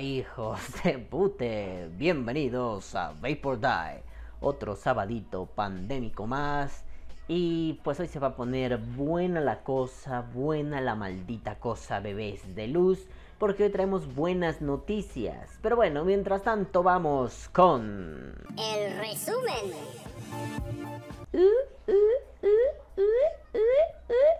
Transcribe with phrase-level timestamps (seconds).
[0.00, 4.02] Hijos de pute, bienvenidos a Vapor Die,
[4.40, 6.84] otro sabadito pandémico más.
[7.26, 12.54] Y pues hoy se va a poner buena la cosa, buena la maldita cosa, bebés
[12.54, 13.06] de luz,
[13.38, 15.58] porque hoy traemos buenas noticias.
[15.62, 18.34] Pero bueno, mientras tanto vamos con...
[18.56, 19.72] El resumen.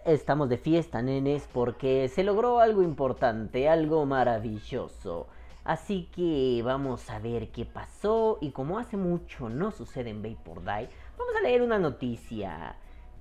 [0.09, 5.27] Estamos de fiesta, nenes, porque se logró algo importante, algo maravilloso.
[5.65, 10.61] Así que vamos a ver qué pasó y como hace mucho no sucede en Vapor
[10.61, 12.77] Die, vamos a leer una noticia.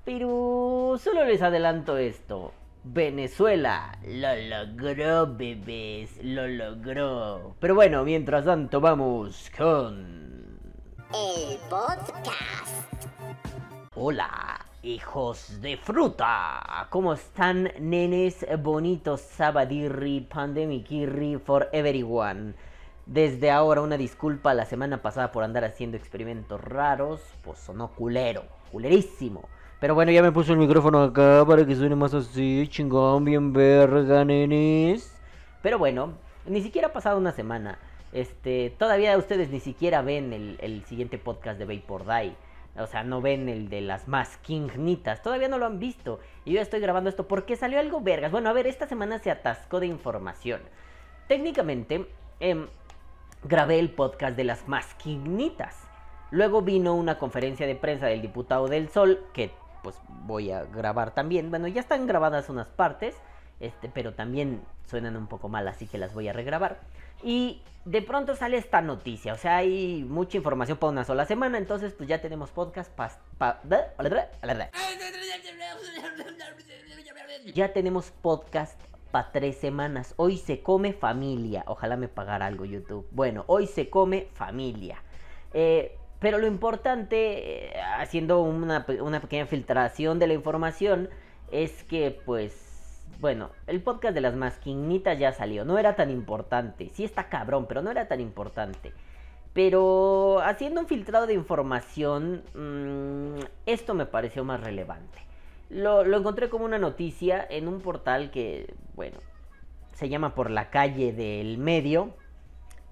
[0.06, 2.54] Pero solo les adelanto esto.
[2.86, 7.58] Venezuela lo logró, bebés, lo logró.
[7.60, 10.58] Pero bueno, mientras tanto vamos con...
[11.14, 12.94] El podcast.
[13.94, 16.88] Hola, hijos de fruta.
[16.90, 19.20] ¿Cómo están, nenes bonitos?
[19.20, 22.54] Sabadirri, pandemicirri for everyone.
[23.06, 27.22] Desde ahora una disculpa la semana pasada por andar haciendo experimentos raros.
[27.44, 29.50] Pues sonó culero, culerísimo.
[29.82, 33.52] Pero bueno, ya me puso el micrófono acá para que suene más así, chingón, bien
[33.52, 35.14] verga, nenes.
[35.62, 36.14] Pero bueno,
[36.46, 37.78] ni siquiera ha pasado una semana.
[38.14, 42.47] Este, todavía ustedes ni siquiera ven el, el siguiente podcast de Vapor Die.
[42.78, 45.22] O sea, no ven el de las más kingnitas.
[45.22, 46.20] Todavía no lo han visto.
[46.46, 48.32] Y yo estoy grabando esto porque salió algo vergas.
[48.32, 50.62] Bueno, a ver, esta semana se atascó de información.
[51.28, 52.08] Técnicamente,
[52.40, 52.68] em,
[53.44, 55.88] grabé el podcast de las más kingnitas.
[56.32, 61.14] Luego vino una conferencia de prensa del diputado del Sol, que pues voy a grabar
[61.14, 61.50] también.
[61.50, 63.16] Bueno, ya están grabadas unas partes,
[63.60, 66.80] este, pero también suenan un poco mal, así que las voy a regrabar.
[67.24, 71.58] Y de pronto sale esta noticia, o sea, hay mucha información para una sola semana,
[71.58, 72.92] entonces pues ya tenemos podcast
[77.54, 78.80] ya tenemos podcast
[79.10, 80.14] para tres semanas.
[80.18, 81.64] Hoy se come familia.
[81.66, 83.08] Ojalá me pagara algo YouTube.
[83.12, 85.02] Bueno, hoy se come familia.
[85.54, 91.10] Eh, pero lo importante, eh, haciendo una, pequeña filtración de la información,
[91.52, 92.67] es que pues,
[93.20, 95.66] bueno, el podcast de las masquinitas ya salió.
[95.66, 96.90] No era tan importante.
[96.94, 98.94] Sí está cabrón, pero no era tan importante.
[99.54, 105.20] Pero haciendo un filtrado de información, mmm, esto me pareció más relevante.
[105.70, 109.18] Lo, lo, encontré como una noticia en un portal que, bueno,
[109.94, 112.14] se llama Por la calle del medio.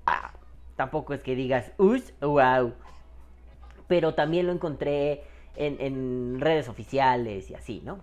[0.05, 0.33] Ah,
[0.75, 2.73] tampoco es que digas, us, wow
[3.87, 5.23] pero también lo encontré
[5.55, 7.99] en, redes oficiales y así, ¿no?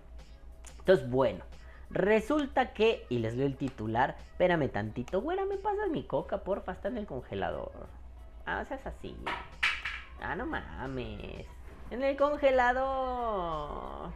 [0.79, 1.43] Entonces, bueno,
[1.93, 6.73] resulta que, y les leo el titular, espérame tantito, güera, me pasas mi coca, porfa,
[6.73, 7.71] está en el congelador.
[8.45, 9.15] Ah, seas así.
[10.21, 11.45] Ah, no mames.
[11.91, 14.11] En el congelador.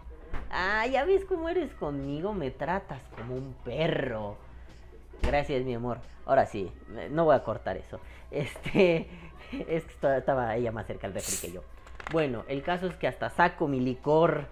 [0.49, 4.37] Ah, ya ves cómo eres conmigo, me tratas como un perro.
[5.21, 5.99] Gracias, mi amor.
[6.25, 6.71] Ahora sí,
[7.11, 7.99] no voy a cortar eso.
[8.31, 9.09] Este,
[9.51, 11.61] es que estaba ella más cerca al refri que yo.
[12.11, 14.47] Bueno, el caso es que hasta saco mi licor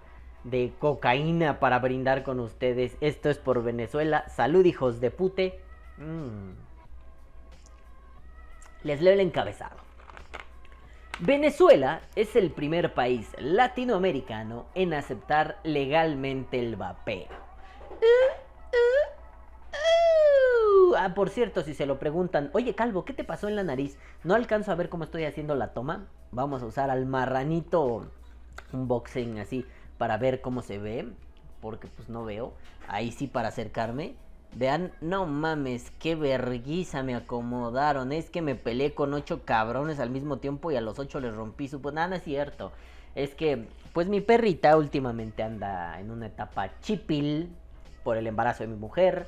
[0.46, 2.96] de cocaína para brindar con ustedes.
[3.00, 4.28] Esto es por Venezuela.
[4.28, 5.60] Salud, hijos de pute.
[5.98, 6.52] Mm.
[8.84, 9.76] Les leo el encabezado.
[11.18, 17.28] Venezuela es el primer país latinoamericano en aceptar legalmente el vapeo.
[20.98, 23.98] Ah, por cierto, si se lo preguntan, oye Calvo, ¿qué te pasó en la nariz?
[24.24, 26.06] No alcanzo a ver cómo estoy haciendo la toma.
[26.30, 28.06] Vamos a usar al marranito
[28.72, 29.66] un boxing así
[29.98, 31.08] para ver cómo se ve.
[31.60, 32.52] Porque pues no veo.
[32.88, 34.14] Ahí sí para acercarme.
[34.54, 38.12] Vean, no mames, qué verguiza me acomodaron.
[38.12, 41.34] Es que me peleé con ocho cabrones al mismo tiempo y a los ocho les
[41.34, 41.80] rompí su...
[41.82, 42.72] Pues nada, no es cierto.
[43.14, 47.50] Es que, pues mi perrita últimamente anda en una etapa chipil
[48.04, 49.26] por el embarazo de mi mujer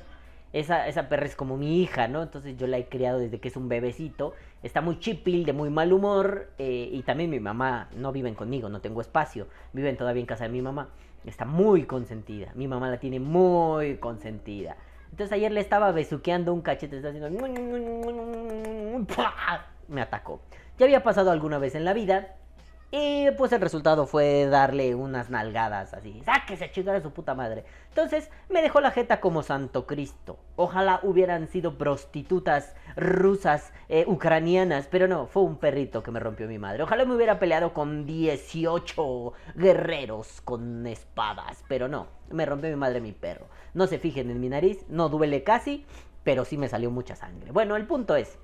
[0.51, 2.23] esa, esa perra es como mi hija, ¿no?
[2.23, 4.33] Entonces yo la he criado desde que es un bebecito.
[4.63, 6.49] Está muy chipil, de muy mal humor.
[6.57, 9.47] Eh, y también mi mamá no viven conmigo, no tengo espacio.
[9.73, 10.89] Viven todavía en casa de mi mamá.
[11.25, 12.51] Está muy consentida.
[12.55, 14.75] Mi mamá la tiene muy consentida.
[15.11, 17.29] Entonces ayer le estaba besuqueando un cachete, está haciendo...
[19.87, 20.41] Me atacó.
[20.77, 22.35] Ya había pasado alguna vez en la vida.
[22.91, 26.23] Y pues el resultado fue darle unas nalgadas así.
[26.25, 27.63] Sáquese a chingar a su puta madre.
[27.89, 30.39] Entonces me dejó la jeta como Santo Cristo.
[30.55, 34.87] Ojalá hubieran sido prostitutas rusas, eh, ucranianas.
[34.87, 36.81] Pero no, fue un perrito que me rompió mi madre.
[36.81, 41.63] Ojalá me hubiera peleado con 18 guerreros con espadas.
[41.67, 43.45] Pero no, me rompió mi madre mi perro.
[43.75, 45.85] No se fijen en mi nariz, no duele casi.
[46.23, 47.51] Pero sí me salió mucha sangre.
[47.51, 48.39] Bueno, el punto es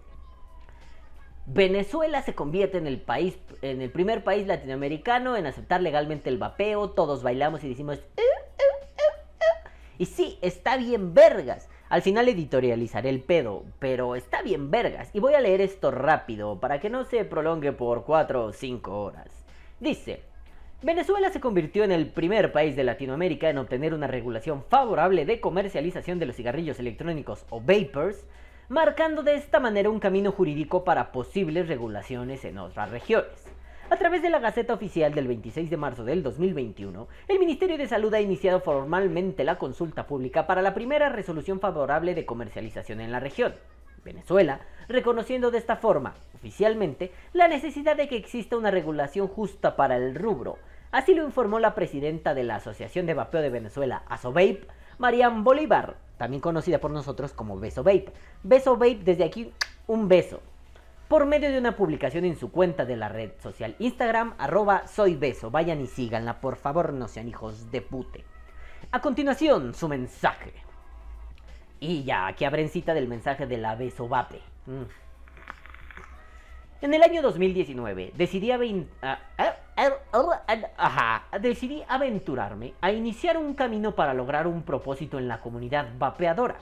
[1.47, 6.39] Venezuela se convierte en el país, en el primer país latinoamericano en aceptar legalmente el
[6.39, 6.89] vapeo.
[6.89, 7.97] Todos bailamos y decimos.
[7.97, 8.63] "Eh, eh,
[8.97, 9.03] eh,
[9.39, 9.69] eh".
[9.99, 11.69] Y sí, está bien vergas.
[11.87, 15.11] Al final editorializaré el pedo, pero está bien vergas.
[15.13, 19.03] Y voy a leer esto rápido para que no se prolongue por 4 o 5
[19.03, 19.45] horas.
[19.79, 20.23] Dice,
[20.81, 25.39] Venezuela se convirtió en el primer país de Latinoamérica en obtener una regulación favorable de
[25.39, 28.25] comercialización de los cigarrillos electrónicos o vapors,
[28.69, 33.45] marcando de esta manera un camino jurídico para posibles regulaciones en otras regiones.
[33.91, 37.87] A través de la Gaceta Oficial del 26 de marzo del 2021, el Ministerio de
[37.87, 43.11] Salud ha iniciado formalmente la consulta pública para la primera resolución favorable de comercialización en
[43.11, 43.53] la región.
[44.03, 49.97] Venezuela, reconociendo de esta forma, oficialmente, la necesidad de que exista una regulación justa para
[49.97, 50.57] el rubro.
[50.91, 54.65] Así lo informó la presidenta de la Asociación de Vapeo de Venezuela, ASOVAPE,
[54.97, 58.11] Marian Bolívar, también conocida por nosotros como Beso Vape.
[58.43, 59.51] Beso Vape, desde aquí,
[59.87, 60.41] un beso
[61.07, 65.15] por medio de una publicación en su cuenta de la red social Instagram, arroba soy
[65.15, 65.51] beso.
[65.51, 68.23] Vayan y síganla, por favor, no sean hijos de pute.
[68.91, 70.53] A continuación, su mensaje.
[71.79, 74.41] Y ya, aquí abren cita del mensaje de la beso vape.
[74.65, 74.83] Mm.
[76.81, 78.51] En el año 2019 decidí,
[81.41, 86.57] decidí aventurarme a iniciar un camino para lograr un propósito en la comunidad vapeadora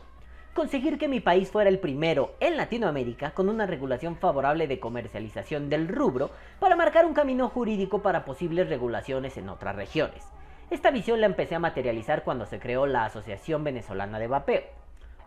[0.54, 5.70] conseguir que mi país fuera el primero en Latinoamérica con una regulación favorable de comercialización
[5.70, 6.30] del rubro
[6.60, 10.24] para marcar un camino jurídico para posibles regulaciones en otras regiones.
[10.70, 14.83] Esta visión la empecé a materializar cuando se creó la Asociación Venezolana de Vapeo.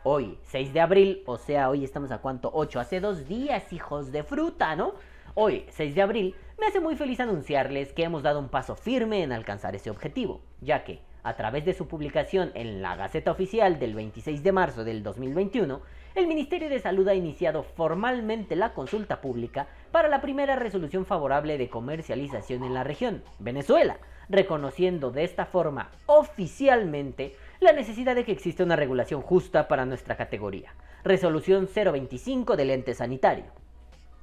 [0.08, 2.49] Hoy, 6 de abril, o sea, hoy estamos a cuánto?
[2.55, 4.94] 8, hace dos días, hijos de fruta, ¿no?
[5.35, 9.25] Hoy, 6 de abril, me hace muy feliz anunciarles que hemos dado un paso firme
[9.25, 13.81] en alcanzar ese objetivo, ya que, a través de su publicación en la Gaceta Oficial
[13.81, 15.81] del 26 de marzo del 2021,
[16.16, 21.58] el Ministerio de Salud ha iniciado formalmente la consulta pública para la primera resolución favorable
[21.58, 23.98] de comercialización en la región, Venezuela,
[24.30, 30.16] reconociendo de esta forma oficialmente la necesidad de que exista una regulación justa para nuestra
[30.16, 30.72] categoría.
[31.04, 33.44] Resolución 025 del ente sanitario.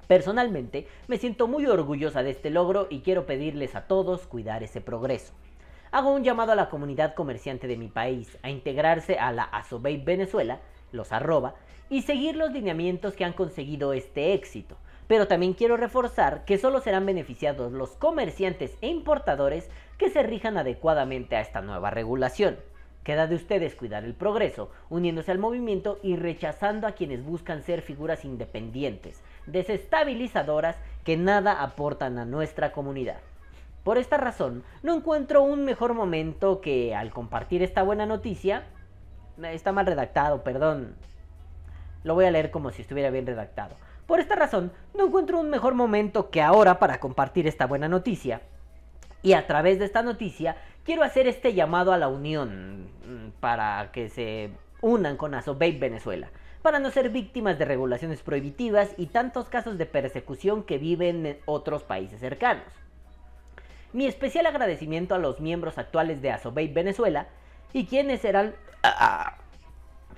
[0.07, 4.81] Personalmente, me siento muy orgullosa de este logro y quiero pedirles a todos cuidar ese
[4.81, 5.34] progreso.
[5.92, 9.98] Hago un llamado a la comunidad comerciante de mi país a integrarse a la Asobey
[10.04, 10.60] Venezuela,
[10.94, 11.56] los arroba,
[11.90, 14.78] y seguir los lineamientos que han conseguido este éxito.
[15.07, 20.57] Pero también quiero reforzar que solo serán beneficiados los comerciantes e importadores que se rijan
[20.57, 22.57] adecuadamente a esta nueva regulación.
[23.04, 27.81] Queda de ustedes cuidar el progreso, uniéndose al movimiento y rechazando a quienes buscan ser
[27.81, 33.18] figuras independientes, desestabilizadoras que nada aportan a nuestra comunidad.
[33.84, 38.63] Por esta razón, no encuentro un mejor momento que al compartir esta buena noticia...
[39.42, 40.96] Está mal redactado, perdón.
[42.04, 43.76] Lo voy a leer como si estuviera bien redactado.
[44.06, 48.42] Por esta razón, no encuentro un mejor momento que ahora para compartir esta buena noticia.
[49.22, 53.90] Y a través de esta noticia, quiero hacer este llamado a la unión mm, para
[53.92, 54.52] que se
[54.82, 56.30] unan con Asobape Venezuela,
[56.62, 61.38] para no ser víctimas de regulaciones prohibitivas y tantos casos de persecución que viven en
[61.46, 62.66] otros países cercanos.
[63.94, 67.28] Mi especial agradecimiento a los miembros actuales de Asobape Venezuela
[67.74, 68.53] y quienes serán
[68.84, 69.38] ah,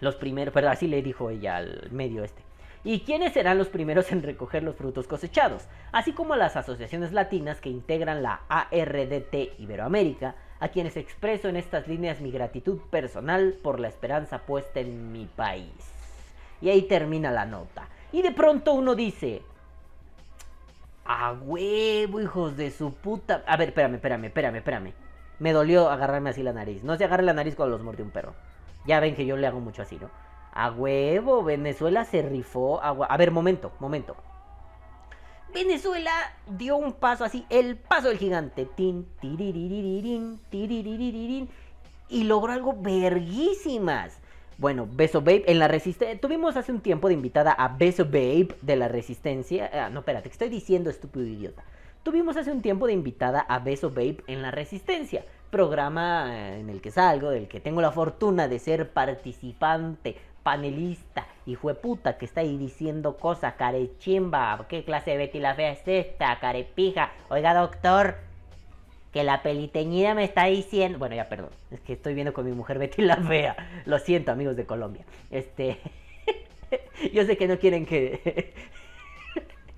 [0.02, 2.44] los primeros, pero así le dijo ella al medio este.
[2.84, 7.60] Y quienes serán los primeros en recoger los frutos cosechados, así como las asociaciones latinas
[7.60, 13.80] que integran la ARDT Iberoamérica, a quienes expreso en estas líneas mi gratitud personal por
[13.80, 15.72] la esperanza puesta en mi país.
[16.62, 17.88] Y ahí termina la nota.
[18.12, 19.42] Y de pronto uno dice,
[21.06, 23.44] a huevo, hijos de su puta.
[23.48, 25.05] A ver, espérame, espérame, espérame, espérame.
[25.40, 26.84] Me dolió agarrarme así la nariz.
[26.84, 28.34] No se agarre la nariz cuando los mordió un perro.
[28.86, 30.10] Ya ven que yo le hago mucho así, ¿no?
[30.54, 32.82] A huevo, Venezuela se rifó.
[32.82, 34.16] A, a ver, momento, momento.
[35.54, 36.12] Venezuela
[36.48, 38.66] dio un paso así, el paso del gigante.
[38.66, 39.08] Tin,
[42.10, 44.20] y logró algo verguísimas.
[44.58, 46.20] Bueno, Beso Babe en la resistencia.
[46.20, 49.70] Tuvimos hace un tiempo de invitada a Beso Babe de la resistencia.
[49.74, 51.64] Ah, no, espérate, estoy diciendo, estúpido idiota.
[52.06, 55.26] Tuvimos hace un tiempo de invitada a Beso Babe en la resistencia.
[55.50, 61.26] Programa eh, en el que salgo, del que tengo la fortuna de ser participante, panelista,
[61.48, 64.68] hijo de puta, que está ahí diciendo cosas, carechimba.
[64.70, 67.12] ¿Qué clase de Betty la Fea es esta, carepija?
[67.30, 68.18] Oiga, doctor,
[69.12, 71.00] que la peliteñida me está diciendo.
[71.00, 71.50] Bueno, ya perdón.
[71.72, 73.56] Es que estoy viendo con mi mujer Betty la Fea.
[73.86, 75.06] Lo siento, amigos de Colombia.
[75.32, 75.80] Este.
[77.14, 78.54] Yo sé que no quieren que.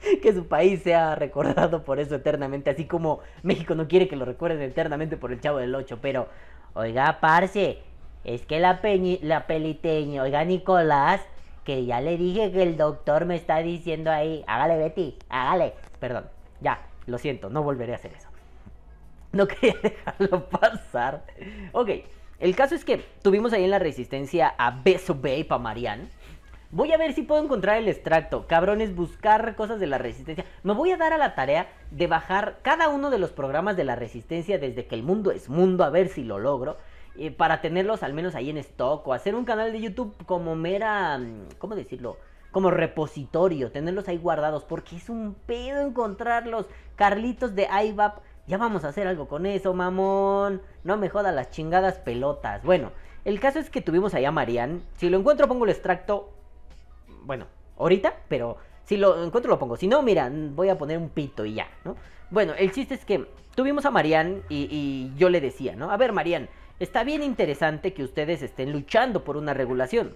[0.21, 2.69] que su país sea recordado por eso eternamente.
[2.69, 5.99] Así como México no quiere que lo recuerden eternamente por el chavo del 8.
[6.01, 6.27] Pero,
[6.73, 7.79] oiga, parce.
[8.23, 11.21] Es que la, peñi, la peliteña, oiga, Nicolás.
[11.63, 15.73] que ya le dije que el doctor me está diciendo ahí, hágale Betty, hágale.
[15.99, 16.25] Perdón,
[16.61, 18.27] ya, lo siento, no volveré a hacer eso.
[19.31, 21.23] No quería dejarlo pasar.
[21.71, 21.89] Ok,
[22.39, 26.07] el caso es que tuvimos ahí en la resistencia a Beso Babe, a Marianne.
[26.69, 28.45] Voy a ver si puedo encontrar el extracto.
[28.45, 30.43] Cabrones, buscar cosas de la resistencia.
[30.63, 33.85] Me voy a dar a la tarea de bajar cada uno de los programas de
[33.85, 36.75] la resistencia desde que el mundo es mundo, a ver si lo logro.
[37.17, 40.55] Eh, para tenerlos al menos ahí en stock o hacer un canal de YouTube como
[40.55, 42.17] mera, mm, ¿cómo decirlo?
[42.51, 46.65] Como repositorio, tenerlos ahí guardados porque es un pedo encontrarlos.
[46.97, 50.61] Carlitos de IVAP, ya vamos a hacer algo con eso, mamón.
[50.83, 52.61] No me joda las chingadas pelotas.
[52.63, 52.91] Bueno,
[53.23, 54.83] el caso es que tuvimos allá a Marian.
[54.97, 56.33] Si lo encuentro pongo el extracto
[57.27, 57.45] bueno,
[57.77, 59.75] ahorita, pero si lo encuentro lo pongo.
[59.75, 61.97] Si no, mira, voy a poner un pito y ya, ¿no?
[62.31, 65.91] Bueno, el chiste es que tuvimos a Marian y, yo le decía, ¿no?
[65.91, 66.47] A ver, Marian,
[66.79, 70.15] está bien interesante que ustedes estén luchando por una regulación.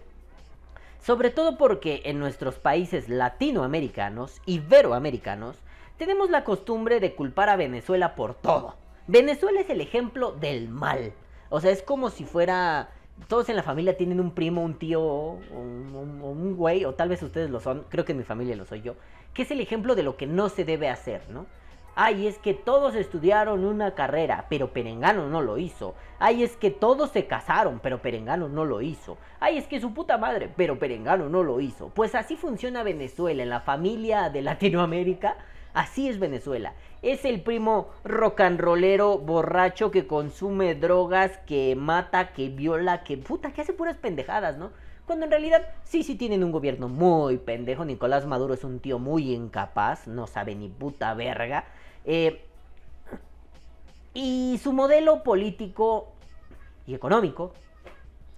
[1.01, 5.58] Sobre todo porque en nuestros países latinoamericanos, iberoamericanos,
[5.98, 8.75] tenemos la costumbre de culpar a Venezuela por todo.
[9.08, 11.12] Venezuela es el ejemplo del mal.
[11.50, 12.89] O sea, es como si fuera
[13.28, 17.22] todos en la familia tienen un primo, un tío, o un, güey, o tal vez
[17.24, 18.96] ustedes lo son, creo que en mi familia lo soy yo,
[19.34, 21.46] que es el ejemplo de lo que no se debe hacer, ¿no?
[21.94, 25.94] Ay, es que todos estudiaron una carrera, pero Perengano no lo hizo.
[26.20, 29.18] Ay, es que todos se casaron, pero Perengano no lo hizo.
[29.42, 31.90] Ay, es que su puta madre, pero Perengano no lo hizo.
[31.90, 35.36] Pues así funciona Venezuela, en la familia de Latinoamérica
[35.74, 36.74] Así es Venezuela.
[37.01, 43.18] Es el primo rock and rollero borracho que consume drogas, que mata, que viola, que
[43.18, 44.72] puta, que hace puras pendejadas, ¿no?
[45.06, 47.86] Cuando en realidad sí, sí tienen un gobierno muy pendejo.
[47.86, 51.66] Nicolás Maduro es un tío muy incapaz, no sabe ni puta verga.
[52.06, 52.46] Eh,
[54.13, 56.12] y su modelo político
[56.86, 57.54] y económico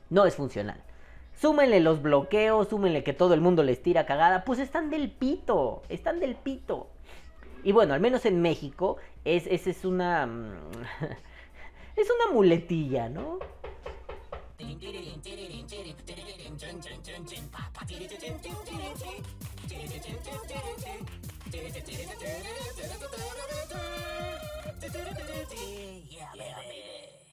[0.10, 0.82] no es funcional.
[1.36, 5.82] Súmenle los bloqueos, súmenle que todo el mundo les tira cagada, pues están del pito,
[5.90, 6.90] están del pito.
[7.64, 10.26] Y bueno, al menos en México, es, es, es una.
[10.26, 10.54] Mm,
[11.96, 13.40] es una muletilla, ¿no?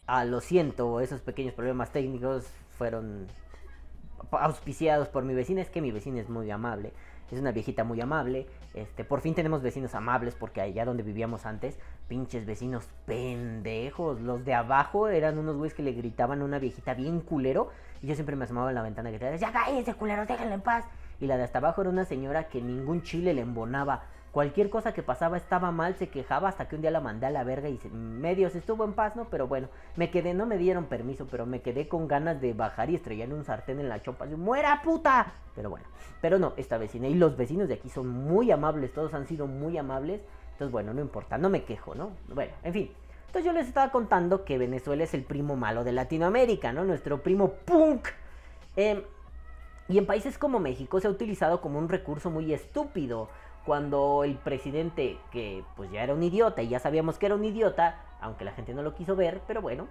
[0.06, 2.44] Ah, lo siento, esos pequeños problemas técnicos
[2.78, 3.28] fueron
[4.30, 5.60] auspiciados por mi vecina.
[5.60, 6.92] Es que mi vecina es muy amable
[7.34, 8.46] es una viejita muy amable.
[8.74, 14.20] Este, por fin tenemos vecinos amables porque allá donde vivíamos antes, pinches vecinos pendejos.
[14.20, 17.70] Los de abajo eran unos güeyes que le gritaban a una viejita bien culero.
[18.02, 20.54] Y yo siempre me asomaba en la ventana que te decía, ya cállense culeros, déjenla
[20.54, 20.84] en paz.
[21.20, 24.04] Y la de hasta abajo era una señora que ningún chile le embonaba.
[24.32, 27.30] Cualquier cosa que pasaba estaba mal, se quejaba hasta que un día la mandé a
[27.30, 29.24] la verga y medio se estuvo en paz, ¿no?
[29.24, 32.90] Pero bueno, me quedé, no me dieron permiso, pero me quedé con ganas de bajar
[32.90, 34.26] y estrellar un sartén en la chopa.
[34.26, 35.32] ¡Muera puta!
[35.56, 35.86] Pero bueno,
[36.20, 37.08] pero no, esta vecina.
[37.08, 40.20] Y los vecinos de aquí son muy amables, todos han sido muy amables.
[40.52, 42.12] Entonces, bueno, no importa, no me quejo, ¿no?
[42.32, 42.90] Bueno, en fin.
[43.26, 46.84] Entonces yo les estaba contando que Venezuela es el primo malo de Latinoamérica, ¿no?
[46.84, 48.08] Nuestro primo punk.
[48.76, 49.04] Eh,
[49.88, 53.28] y en países como México se ha utilizado como un recurso muy estúpido
[53.64, 57.44] cuando el presidente, que pues ya era un idiota y ya sabíamos que era un
[57.44, 59.88] idiota, aunque la gente no lo quiso ver, pero bueno,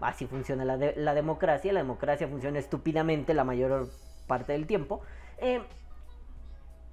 [0.00, 3.88] así funciona la, la democracia, la democracia funciona estúpidamente la mayor
[4.26, 5.02] parte del tiempo.
[5.38, 5.62] Eh,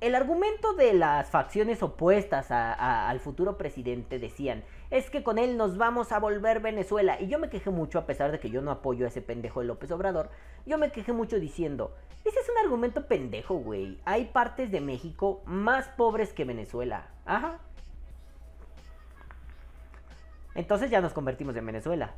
[0.01, 5.77] el argumento de las facciones opuestas al futuro presidente decían, es que con él nos
[5.77, 7.19] vamos a volver Venezuela.
[7.19, 9.59] Y yo me quejé mucho, a pesar de que yo no apoyo a ese pendejo
[9.59, 10.29] de López Obrador,
[10.65, 13.99] yo me quejé mucho diciendo, ese es un argumento pendejo, güey.
[14.05, 17.07] Hay partes de México más pobres que Venezuela.
[17.25, 17.59] Ajá.
[20.55, 22.15] Entonces ya nos convertimos en Venezuela.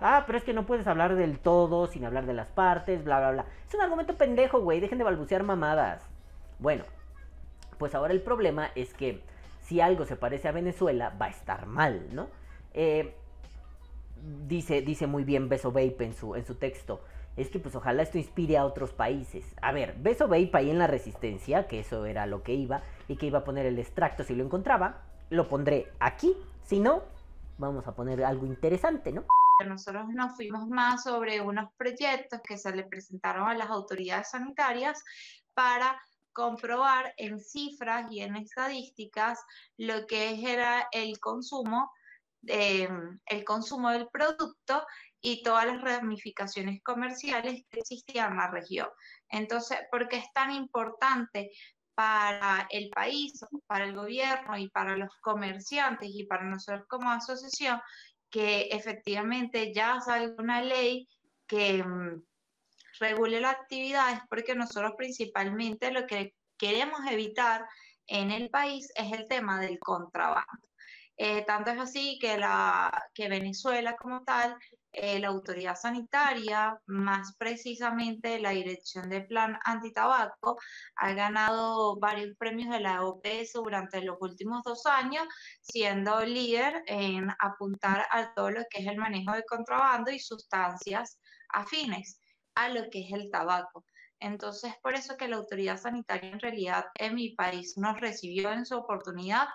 [0.00, 3.18] Ah, pero es que no puedes hablar del todo sin hablar de las partes, bla,
[3.18, 3.46] bla, bla.
[3.68, 4.80] Es un argumento pendejo, güey.
[4.80, 6.02] Dejen de balbucear mamadas.
[6.58, 6.84] Bueno,
[7.78, 9.22] pues ahora el problema es que
[9.72, 12.28] si algo se parece a Venezuela, va a estar mal, ¿no?
[12.74, 13.16] Eh,
[14.46, 17.02] dice, dice muy bien Beso Vape en su, en su texto.
[17.38, 19.46] Es que pues ojalá esto inspire a otros países.
[19.62, 23.16] A ver, Beso Vape ahí en la resistencia, que eso era lo que iba, y
[23.16, 26.36] que iba a poner el extracto si lo encontraba, lo pondré aquí.
[26.64, 27.04] Si no,
[27.56, 29.24] vamos a poner algo interesante, ¿no?
[29.66, 35.02] Nosotros nos fuimos más sobre unos proyectos que se le presentaron a las autoridades sanitarias
[35.54, 35.98] para
[36.32, 39.38] comprobar en cifras y en estadísticas
[39.76, 41.90] lo que era el consumo,
[42.44, 44.84] el consumo del producto
[45.20, 48.88] y todas las ramificaciones comerciales que existían en la región.
[49.28, 51.50] Entonces, ¿por qué es tan importante
[51.94, 57.80] para el país, para el gobierno y para los comerciantes y para nosotros como asociación
[58.30, 61.06] que efectivamente ya salga una ley
[61.46, 62.24] que mm,
[63.00, 67.66] regule la actividad es porque nosotros principalmente lo que queremos evitar
[68.06, 70.68] en el país es el tema del contrabando.
[71.16, 74.56] Eh, tanto es así que, la, que Venezuela como tal,
[74.92, 80.58] eh, la autoridad sanitaria, más precisamente la Dirección de Plan Antitabaco,
[80.96, 85.26] ha ganado varios premios de la OPS durante los últimos dos años,
[85.60, 91.18] siendo líder en apuntar a todo lo que es el manejo de contrabando y sustancias
[91.50, 92.21] afines
[92.54, 93.84] a lo que es el tabaco.
[94.20, 98.64] Entonces, por eso que la autoridad sanitaria en realidad en mi país nos recibió en
[98.64, 99.48] su oportunidad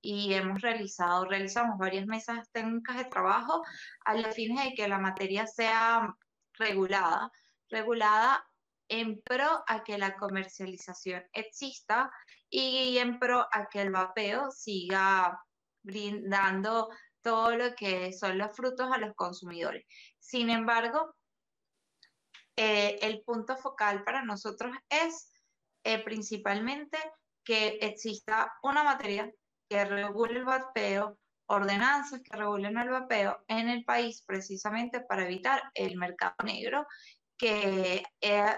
[0.00, 3.62] y hemos realizado, realizamos varias mesas técnicas de trabajo
[4.04, 6.14] a los fines de que la materia sea
[6.58, 7.30] regulada,
[7.70, 8.44] regulada
[8.88, 12.10] en pro a que la comercialización exista
[12.50, 15.38] y en pro a que el vapeo siga
[15.82, 16.88] brindando
[17.22, 19.84] todo lo que son los frutos a los consumidores.
[20.18, 21.14] Sin embargo,
[22.56, 25.32] eh, el punto focal para nosotros es
[25.82, 26.98] eh, principalmente
[27.44, 29.30] que exista una materia
[29.68, 35.62] que regule el vapeo, ordenanzas que regulen el vapeo en el país precisamente para evitar
[35.74, 36.86] el mercado negro,
[37.36, 38.56] que eh,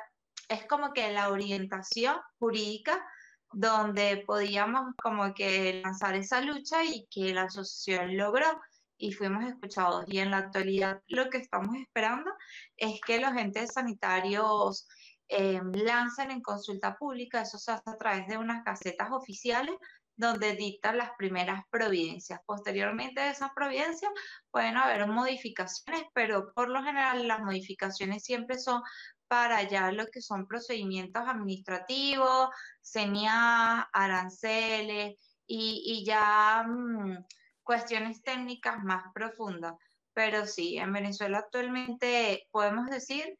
[0.48, 3.04] es como que la orientación jurídica
[3.52, 8.60] donde podíamos como que lanzar esa lucha y que la asociación logró
[8.98, 10.04] y fuimos escuchados.
[10.08, 12.30] Y en la actualidad lo que estamos esperando
[12.76, 14.86] es que los entes sanitarios
[15.28, 19.74] eh, lancen en consulta pública, eso se hace a través de unas casetas oficiales
[20.16, 22.40] donde dictan las primeras providencias.
[22.46, 24.10] Posteriormente de esas providencias
[24.50, 28.82] pueden haber modificaciones, pero por lo general las modificaciones siempre son
[29.28, 32.48] para ya lo que son procedimientos administrativos,
[32.80, 36.64] señas, aranceles y, y ya...
[36.66, 37.24] Mm,
[37.66, 39.74] cuestiones técnicas más profundas.
[40.14, 43.38] Pero sí, en Venezuela actualmente podemos decir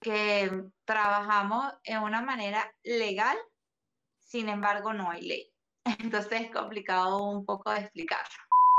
[0.00, 3.38] que trabajamos en una manera legal,
[4.18, 5.52] sin embargo no hay ley.
[6.00, 8.34] Entonces es complicado un poco de explicarlo.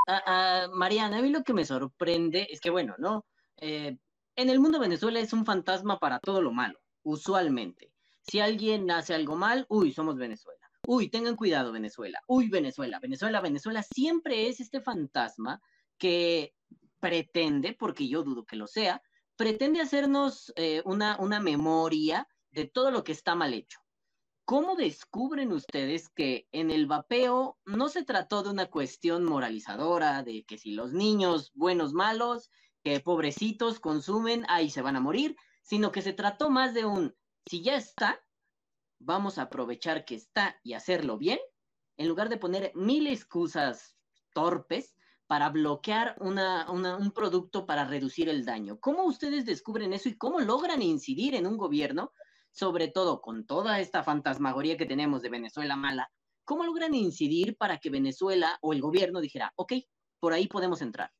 [0.06, 3.24] Ah, ah, Mariana, a mí lo que me sorprende es que, bueno, ¿no?
[3.56, 3.96] Eh,
[4.36, 7.92] en el mundo Venezuela es un fantasma para todo lo malo, usualmente.
[8.22, 13.40] Si alguien hace algo mal, uy, somos Venezuela uy, tengan cuidado Venezuela, uy, Venezuela, Venezuela,
[13.40, 15.60] Venezuela, siempre es este fantasma
[15.98, 16.54] que
[16.98, 19.02] pretende, porque yo dudo que lo sea,
[19.36, 23.80] pretende hacernos eh, una, una memoria de todo lo que está mal hecho.
[24.44, 30.44] ¿Cómo descubren ustedes que en el vapeo no se trató de una cuestión moralizadora, de
[30.44, 32.50] que si los niños buenos, malos,
[32.82, 37.14] que pobrecitos consumen, ahí se van a morir, sino que se trató más de un,
[37.46, 38.20] si ya está,
[39.00, 41.38] vamos a aprovechar que está y hacerlo bien,
[41.96, 43.96] en lugar de poner mil excusas
[44.32, 44.94] torpes
[45.26, 48.78] para bloquear un producto para reducir el daño.
[48.80, 52.12] ¿Cómo ustedes descubren eso y cómo logran incidir en un gobierno,
[52.52, 56.10] sobre todo con toda esta fantasmagoría que tenemos de Venezuela mala?
[56.44, 59.74] ¿Cómo logran incidir para que Venezuela o el gobierno dijera, ok,
[60.18, 61.12] por ahí podemos entrar?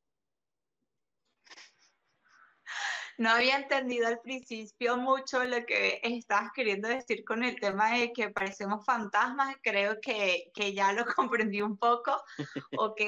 [3.21, 8.15] No había entendido al principio mucho lo que estabas queriendo decir con el tema de
[8.15, 9.57] que parecemos fantasmas.
[9.63, 12.17] Creo que, ya lo comprendí un poco.
[12.79, 13.01] ok.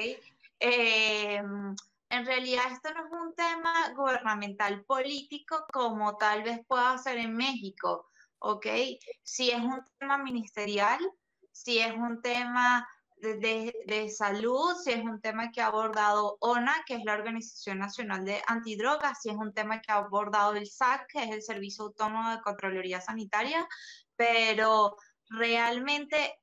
[0.59, 1.75] Em,
[2.09, 7.35] en realidad esto no es un tema gubernamental político como tal vez pueda ser en
[7.35, 8.11] México.
[8.37, 8.67] Ok.
[9.23, 10.99] Si es un tema ministerial,
[11.51, 12.87] si es un tema
[13.23, 18.25] de, salud, si es un tema que ha abordado ONA, que es la Organización Nacional
[18.25, 21.85] de Antidrogas, si es un tema que ha abordado el SAC, que es el Servicio
[21.85, 23.67] Autónomo de Contraloría Sanitaria,
[24.15, 24.97] pero
[25.29, 26.39] realmente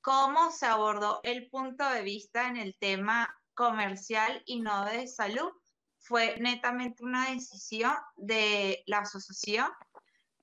[0.00, 5.50] cómo se abordó el punto de vista en el tema comercial y no de salud
[5.98, 9.70] fue netamente una decisión de la asociación,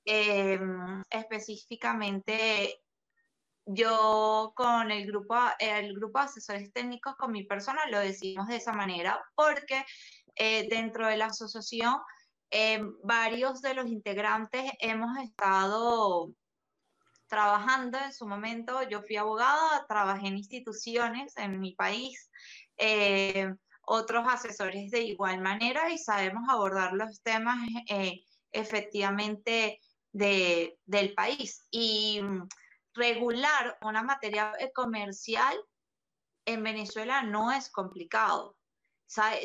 [0.06, 2.81] em, específicamente
[3.66, 8.58] yo con el grupo, el grupo de asesores técnicos, con mi persona, lo decimos de
[8.58, 9.86] esa manera, porque
[10.36, 11.96] eh, dentro de la asociación,
[12.50, 16.32] eh, varios de los integrantes hemos estado
[17.28, 18.82] trabajando en su momento.
[18.90, 22.30] Yo fui abogada, trabajé en instituciones en mi país,
[22.78, 27.58] eh, otros asesores de igual manera y sabemos abordar los temas
[28.52, 29.80] efectivamente
[30.12, 31.66] de, del país.
[31.72, 32.22] Y
[32.94, 35.58] regular una materia comercial
[36.46, 38.58] en Venezuela no es complicado.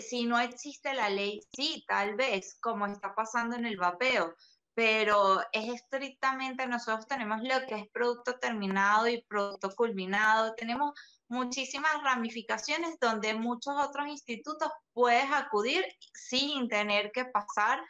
[0.00, 4.34] Si no existe la ley, sí, tal vez, como está pasando en el vapeo,
[4.74, 10.92] pero es estrictamente, nosotros tenemos lo que es producto terminado y producto culminado, tenemos
[11.28, 17.82] muchísimas ramificaciones donde muchos otros institutos puedes acudir sin tener que pasar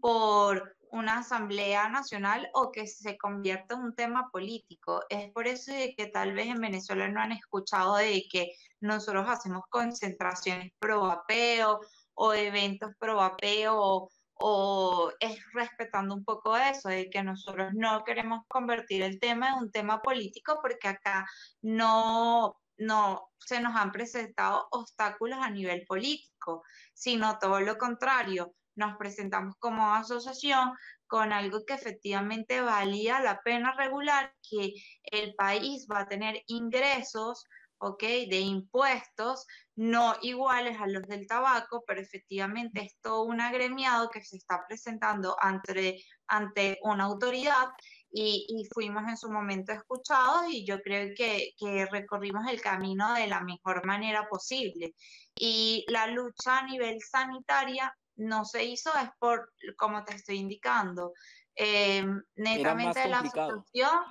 [0.00, 5.02] por una asamblea nacional o que se convierta en un tema político.
[5.08, 9.28] Es por eso de que tal vez en Venezuela no han escuchado de que nosotros
[9.28, 11.80] hacemos concentraciones pro vapeo
[12.14, 18.02] o eventos pro vapeo o, o es respetando un poco eso, de que nosotros no
[18.04, 21.26] queremos convertir el tema en un tema político porque acá
[21.62, 28.96] no, no se nos han presentado obstáculos a nivel político, sino todo lo contrario nos
[28.96, 30.72] presentamos como asociación
[31.06, 34.72] con algo que efectivamente valía la pena regular, que
[35.04, 37.44] el país va a tener ingresos,
[37.78, 38.02] ¿ok?
[38.02, 44.22] De impuestos no iguales a los del tabaco, pero efectivamente es todo un agremiado que
[44.22, 47.68] se está presentando ante, ante una autoridad
[48.12, 53.26] y, fuimos en su momento escuchados y yo creo que, que, recorrimos el camino de
[53.28, 54.94] la mejor manera posible.
[55.34, 61.12] Y la lucha a nivel sanitaria no se hizo es por, como te estoy indicando,
[61.56, 62.04] eh,
[62.36, 64.04] netamente la asociación,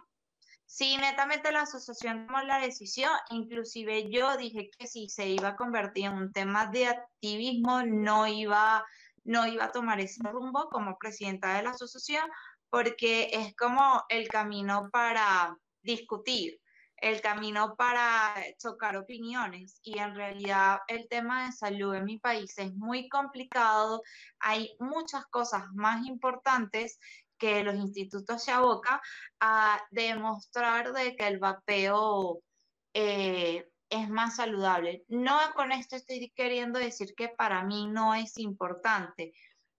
[0.65, 5.56] sí, netamente la asociación tomó la decisión, inclusive yo dije que si se iba a
[5.56, 8.86] convertir en un tema de activismo, no iba,
[9.24, 12.28] no iba a tomar ese rumbo como presidenta de la asociación,
[12.69, 16.60] porque es como el camino para discutir
[17.01, 22.57] el camino para chocar opiniones y en realidad el tema de salud en mi país
[22.57, 24.01] es muy complicado,
[24.39, 26.99] hay muchas cosas más importantes
[27.38, 28.99] que los institutos se abocan
[29.39, 32.41] a demostrar de que el vapeo
[32.93, 35.03] eh, es más saludable.
[35.07, 39.33] No con esto estoy queriendo decir que para mí no es importante.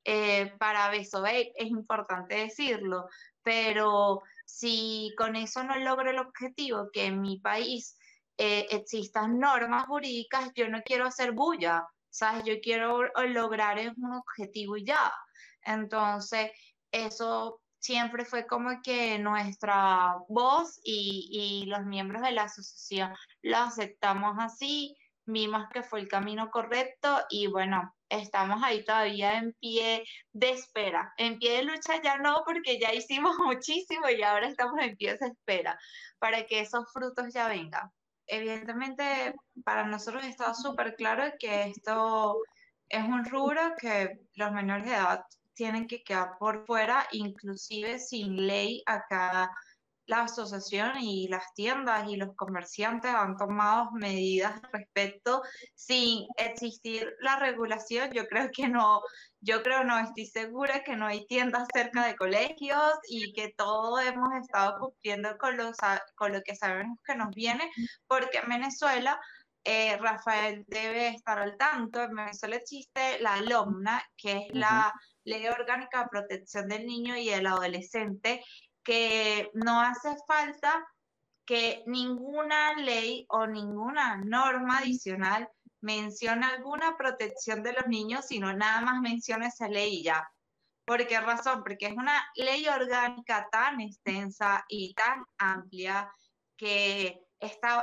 [0.04, 3.06] Eh, para Besovape es importante decirlo,
[3.42, 4.22] pero
[4.58, 7.96] si con eso no logro el objetivo, que en mi país
[8.38, 12.44] eh, existan normas jurídicas, yo no quiero hacer bulla, ¿sabes?
[12.44, 15.12] Yo quiero lograr un objetivo y ya.
[15.62, 16.50] Entonces,
[16.90, 21.28] eso siempre fue como que nuestra voz y,
[21.64, 27.20] y los miembros de la asociación lo aceptamos así, vimos que fue el camino correcto
[27.30, 31.14] y bueno, estamos ahí todavía en pie de espera.
[31.16, 35.16] En pie de lucha ya no, porque ya hicimos muchísimo y ahora estamos en pie
[35.16, 35.78] de espera
[36.18, 37.90] para que esos frutos ya vengan.
[38.26, 42.40] Evidentemente, para nosotros está súper claro que esto
[42.88, 48.46] es un rubro que los menores de edad tienen que quedar por fuera, inclusive sin
[48.46, 49.50] ley acá
[50.10, 55.40] la asociación y las tiendas y los comerciantes han tomado medidas respecto
[55.76, 58.10] sin existir la regulación.
[58.10, 59.02] Yo creo que no,
[59.40, 64.02] yo creo no estoy segura que no hay tiendas cerca de colegios y que todos
[64.02, 65.76] hemos estado cumpliendo con, los,
[66.16, 67.70] con lo que sabemos que nos viene,
[68.08, 69.20] porque en Venezuela
[69.62, 72.02] eh, Rafael debe estar al tanto.
[72.02, 74.92] En Venezuela existe la LOMNA, que es la
[75.22, 78.42] Ley Orgánica de Protección del Niño y del Adolescente,
[78.82, 80.86] que no hace falta
[81.44, 85.48] que ninguna ley o ninguna norma adicional
[85.80, 90.30] mencione alguna protección de los niños, sino nada más menciona esa ley ya.
[90.84, 91.62] ¿Por qué razón?
[91.62, 96.10] Porque es una ley orgánica tan extensa y tan amplia
[96.56, 97.20] que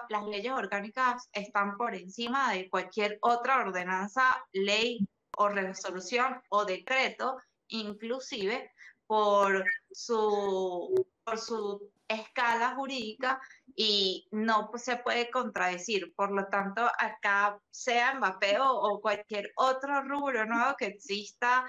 [0.09, 5.07] las leyes orgánicas están por encima de cualquier otra ordenanza, ley
[5.37, 7.37] o resolución o decreto,
[7.69, 8.71] inclusive
[9.07, 13.39] por su, por su escala jurídica
[13.75, 16.13] y no se puede contradecir.
[16.15, 21.65] Por lo tanto, acá sea en vapeo o cualquier otro rubro nuevo que exista,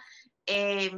[0.47, 0.93] eh,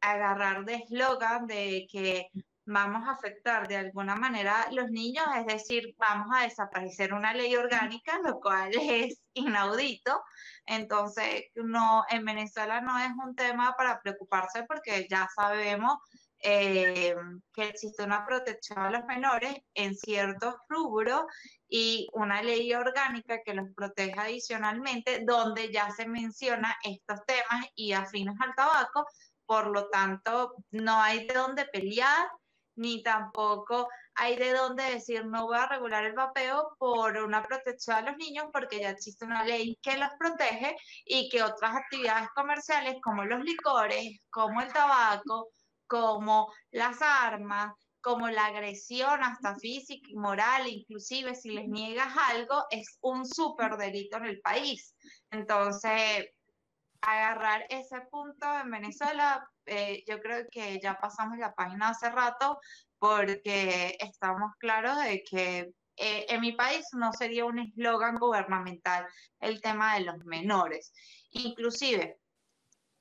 [0.00, 2.28] agarrar de eslogan de que
[2.68, 7.56] vamos a afectar de alguna manera los niños, es decir, vamos a desaparecer una ley
[7.56, 10.22] orgánica, lo cual es inaudito.
[10.66, 15.96] Entonces, no, en Venezuela no es un tema para preocuparse porque ya sabemos
[16.40, 17.16] eh,
[17.54, 21.22] que existe una protección a los menores en ciertos rubros
[21.68, 27.92] y una ley orgánica que los protege adicionalmente, donde ya se menciona estos temas y
[27.92, 29.06] afines al tabaco.
[29.46, 32.28] Por lo tanto, no hay de dónde pelear
[32.78, 37.96] ni tampoco hay de dónde decir no voy a regular el vapeo por una protección
[37.96, 42.28] a los niños porque ya existe una ley que los protege y que otras actividades
[42.34, 45.48] comerciales como los licores, como el tabaco,
[45.86, 52.64] como las armas, como la agresión hasta física y moral, inclusive si les niegas algo,
[52.70, 54.94] es un súper delito en el país.
[55.30, 56.26] Entonces,
[57.00, 62.60] agarrar ese punto en Venezuela, eh, yo creo que ya pasamos la página hace rato
[62.98, 69.06] porque estamos claros de que eh, en mi país no sería un eslogan gubernamental
[69.40, 70.92] el tema de los menores.
[71.30, 72.18] Inclusive,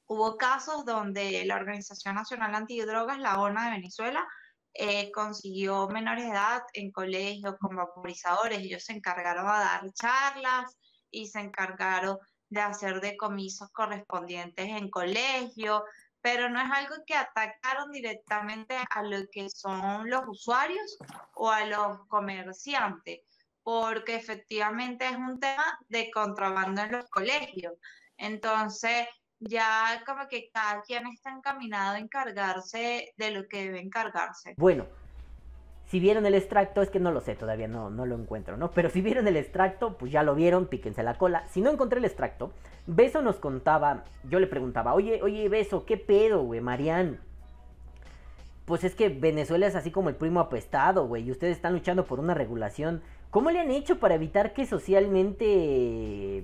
[0.07, 4.27] hubo casos donde la Organización Nacional Antidrogas, la ONA de Venezuela,
[4.73, 8.59] eh, consiguió menores de edad en colegios con vaporizadores.
[8.59, 10.77] Ellos se encargaron de dar charlas
[11.11, 12.17] y se encargaron
[12.49, 15.83] de hacer decomisos correspondientes en colegio,
[16.21, 20.97] pero no es algo que atacaron directamente a lo que son los usuarios
[21.35, 23.21] o a los comerciantes,
[23.63, 27.73] porque efectivamente es un tema de contrabando en los colegios.
[28.17, 29.07] Entonces,
[29.39, 34.55] ya como que cada quien está encaminado a encargarse de lo que debe encargarse.
[34.57, 34.87] Bueno,
[35.87, 38.71] si vieron el extracto, es que no lo sé, todavía no, no lo encuentro, ¿no?
[38.71, 41.47] Pero si vieron el extracto, pues ya lo vieron, píquense la cola.
[41.47, 42.51] Si no encontré el extracto,
[42.87, 47.19] Beso nos contaba, yo le preguntaba, oye, oye, Beso, ¿qué pedo, güey, Marian?
[48.65, 52.05] Pues es que Venezuela es así como el primo apestado, güey, y ustedes están luchando
[52.05, 53.01] por una regulación.
[53.29, 56.43] ¿Cómo le han hecho para evitar que socialmente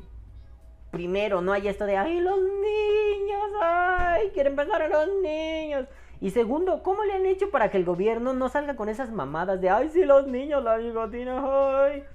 [0.89, 5.85] primero no haya esto de, ay, los niños, ay, quieren besar a los niños?
[6.23, 9.59] Y segundo, ¿cómo le han hecho para que el gobierno no salga con esas mamadas
[9.59, 11.43] de, ay, sí, los niños, la bigotina,
[11.83, 12.05] ay?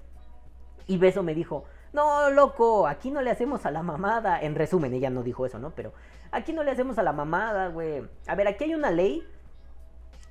[0.87, 4.41] Y Beso me dijo, no, loco, aquí no le hacemos a la mamada.
[4.41, 5.73] En resumen, ella no dijo eso, ¿no?
[5.73, 5.93] Pero
[6.33, 8.03] aquí no le hacemos a la mamada, güey.
[8.27, 9.29] A ver, aquí hay una ley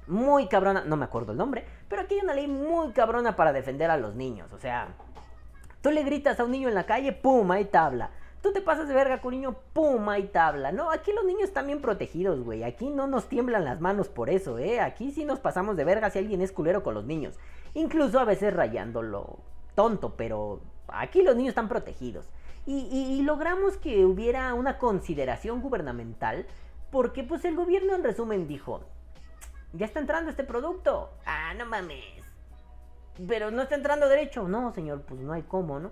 [0.08, 3.54] muy cabrona, no me acuerdo el nombre, pero aquí hay una ley muy cabrona para
[3.54, 4.52] defender a los niños.
[4.54, 4.88] O sea,
[5.84, 8.10] tú le gritas a un niño en la calle, pum, ahí tabla.
[8.42, 10.72] Tú te pasas de verga con niño, pum, ahí tabla.
[10.72, 12.64] No, aquí los niños están bien protegidos, güey.
[12.64, 14.80] Aquí no nos tiemblan las manos por eso, ¿eh?
[14.80, 17.36] Aquí sí nos pasamos de verga si alguien es culero con los niños.
[17.74, 19.40] Incluso a veces rayándolo
[19.76, 22.30] tonto, pero aquí los niños están protegidos.
[22.70, 26.46] Y, logramos que hubiera una consideración gubernamental
[26.92, 28.82] porque pues el gobierno en resumen dijo,
[29.72, 31.12] ya está entrando este producto.
[31.26, 32.26] Ah, no mames.
[33.26, 34.50] Pero no está entrando derecho.
[34.50, 35.92] No, señor, pues no hay cómo, ¿no?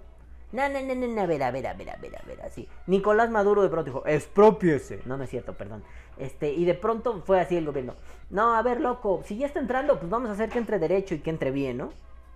[0.51, 2.67] No, no, no, no, a ver, a ver, a ver, a ver, a ver, así.
[2.87, 5.01] Nicolás Maduro de pronto dijo, expropiese.
[5.05, 5.83] No, no es cierto, perdón.
[6.17, 7.95] Este, y de pronto fue así el gobierno.
[8.29, 11.15] No, a ver, loco, si ya está entrando, pues vamos a hacer que entre derecho
[11.15, 11.89] y que entre bien, ¿no?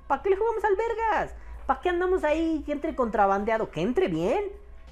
[0.07, 1.35] ¿Para qué le jugamos al vergas?
[1.65, 3.69] ¿Para qué andamos ahí que entre contrabandeado?
[3.69, 4.43] Que entre bien.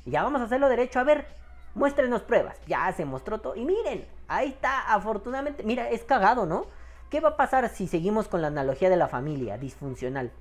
[0.05, 0.99] ya vamos a hacerlo derecho.
[0.99, 1.25] A ver,
[1.73, 2.57] muéstrenos pruebas.
[2.67, 3.55] Ya se mostró todo.
[3.55, 5.63] Y miren, ahí está, afortunadamente.
[5.63, 6.67] Mira, es cagado, ¿no?
[7.09, 10.31] ¿Qué va a pasar si seguimos con la analogía de la familia disfuncional?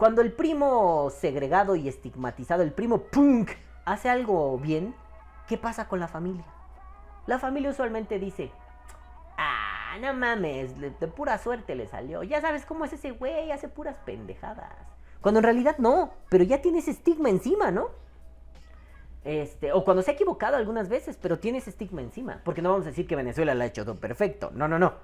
[0.00, 3.50] Cuando el primo segregado y estigmatizado, el primo punk,
[3.84, 4.94] hace algo bien,
[5.46, 6.46] ¿qué pasa con la familia?
[7.26, 8.50] La familia usualmente dice,
[9.36, 12.22] ah, no mames, de, pura suerte le salió.
[12.22, 14.72] Ya sabes cómo es ese güey, hace puras pendejadas.
[15.20, 17.90] Cuando en realidad no, pero ya tiene ese estigma encima, ¿no?
[19.22, 22.40] Este, o cuando se ha equivocado algunas veces, pero tiene ese estigma encima.
[22.42, 24.50] Porque no vamos a decir que Venezuela lo ha hecho todo perfecto.
[24.54, 24.94] No, no, no.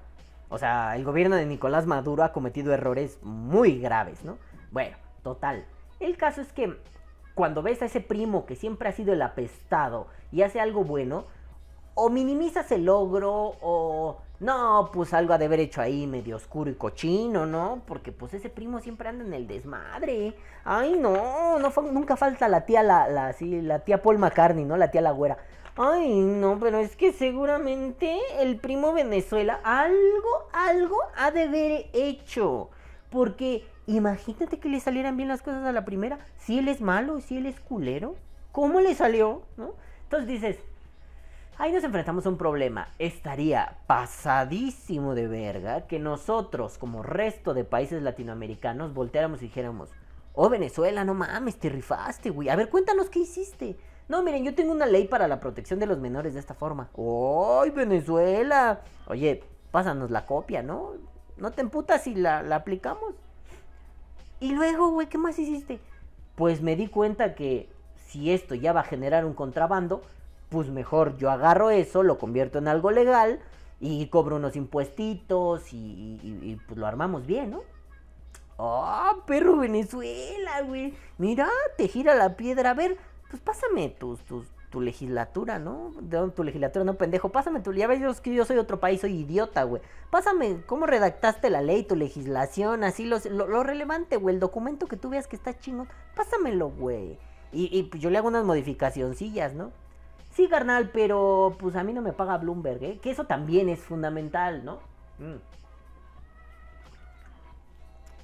[0.49, 4.39] O sea, el gobierno de Nicolás Maduro ha cometido errores muy graves, ¿no?
[4.71, 5.65] Bueno, total.
[5.99, 6.77] El caso es que
[7.33, 11.25] cuando ves a ese primo que siempre ha sido el apestado y hace algo bueno,
[11.93, 16.69] o minimizas el logro o no, pues algo ha de haber hecho ahí medio oscuro
[16.69, 17.81] y cochino, ¿no?
[17.87, 20.35] Porque pues ese primo siempre anda en el desmadre.
[20.63, 24.77] Ay, no, no nunca falta la tía, la, la, sí, la tía Paul McCartney, ¿no?
[24.77, 25.37] La tía la güera.
[25.75, 32.69] Ay, no, pero es que seguramente el primo Venezuela algo, algo ha de haber hecho.
[33.09, 36.19] Porque imagínate que le salieran bien las cosas a la primera.
[36.37, 38.15] Si él es malo, si él es culero,
[38.51, 39.43] ¿cómo le salió?
[39.57, 39.73] ¿No?
[40.03, 40.57] Entonces dices,
[41.59, 42.89] Ahí nos enfrentamos a un problema.
[42.99, 49.89] Estaría pasadísimo de verga que nosotros, como resto de países latinoamericanos, volteáramos y dijéramos,
[50.33, 52.49] oh Venezuela, no mames, te rifaste, güey.
[52.49, 53.75] A ver, cuéntanos qué hiciste.
[54.07, 56.91] No, miren, yo tengo una ley para la protección de los menores de esta forma.
[56.95, 58.81] ¡Ay, Venezuela!
[59.07, 60.91] Oye, pásanos la copia, ¿no?
[61.37, 63.15] No te emputas si la, la aplicamos.
[64.39, 65.79] Y luego, güey, ¿qué más hiciste?
[66.35, 67.69] Pues me di cuenta que
[68.05, 70.01] si esto ya va a generar un contrabando,
[70.49, 73.39] pues mejor yo agarro eso, lo convierto en algo legal
[73.79, 77.61] y cobro unos impuestitos y, pues lo armamos bien, ¿no?
[78.59, 80.95] ¡Ah, perro Venezuela, güey!
[81.17, 81.47] Mira,
[81.77, 82.71] te gira la piedra.
[82.71, 82.97] A ver,
[83.29, 84.19] pues pásame tus,
[84.69, 85.91] tu legislatura, ¿no?
[86.01, 87.29] De tu legislatura, no pendejo.
[87.29, 87.73] Pásame tu.
[87.73, 89.81] Ya ves que yo soy otro país, soy idiota, güey.
[90.09, 94.35] Pásame cómo redactaste la ley, tu legislación, así lo, lo, relevante, güey.
[94.35, 95.87] El documento que tú veas que está chingón.
[96.15, 97.17] Pásamelo, güey.
[97.51, 99.71] Y, y pues yo le hago unas modificacioncillas, ¿no?
[100.31, 102.99] Sí, carnal, pero pues a mí no me paga Bloomberg, ¿eh?
[103.01, 104.79] Que eso también es fundamental, ¿no?
[105.19, 105.37] Mm.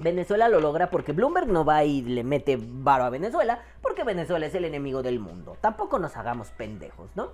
[0.04, 4.46] Venezuela lo logra porque Bloomberg no va y le mete varo a Venezuela, porque Venezuela
[4.46, 5.58] es el enemigo del mundo.
[5.62, 7.30] Tampoco nos hagamos pendejos, ¿no?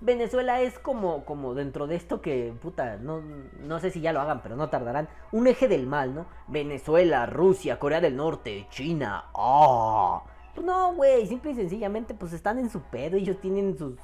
[0.00, 3.22] Venezuela es como, como dentro de esto que, puta, no,
[3.60, 5.08] no sé si ya lo hagan, pero no tardarán.
[5.30, 6.26] Un eje del mal, ¿no?
[6.48, 9.26] Venezuela, Rusia, Corea del Norte, China.
[9.34, 10.22] ¡Ah!
[10.54, 13.94] Pues no, güey, simple y sencillamente pues están en su pedo, ellos tienen sus,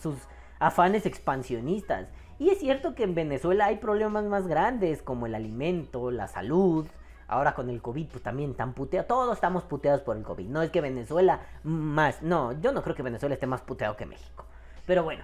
[0.00, 0.16] sus,
[0.60, 2.08] afanes expansionistas.
[2.38, 6.86] Y es cierto que en Venezuela hay problemas más grandes como el alimento, la salud.
[7.28, 9.06] Ahora con el COVID, pues también están puteados.
[9.06, 10.46] Todos estamos puteados por el COVID.
[10.48, 12.22] No es que Venezuela más.
[12.22, 14.44] No, yo no creo que Venezuela esté más puteado que México.
[14.86, 15.22] Pero bueno.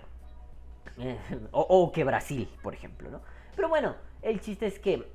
[0.99, 1.19] eh,
[1.53, 3.21] o, o que Brasil, por ejemplo, ¿no?
[3.57, 5.11] Pero bueno, el chiste es que.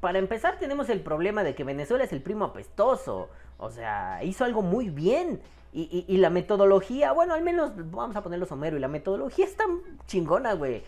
[0.00, 3.30] Para empezar, tenemos el problema de que Venezuela es el primo apestoso.
[3.58, 5.40] O sea, hizo algo muy bien.
[5.72, 8.76] Y, y- y la metodología, bueno, al menos vamos a ponerlo somero.
[8.76, 9.64] Y la metodología está
[10.06, 10.82] chingona, güey.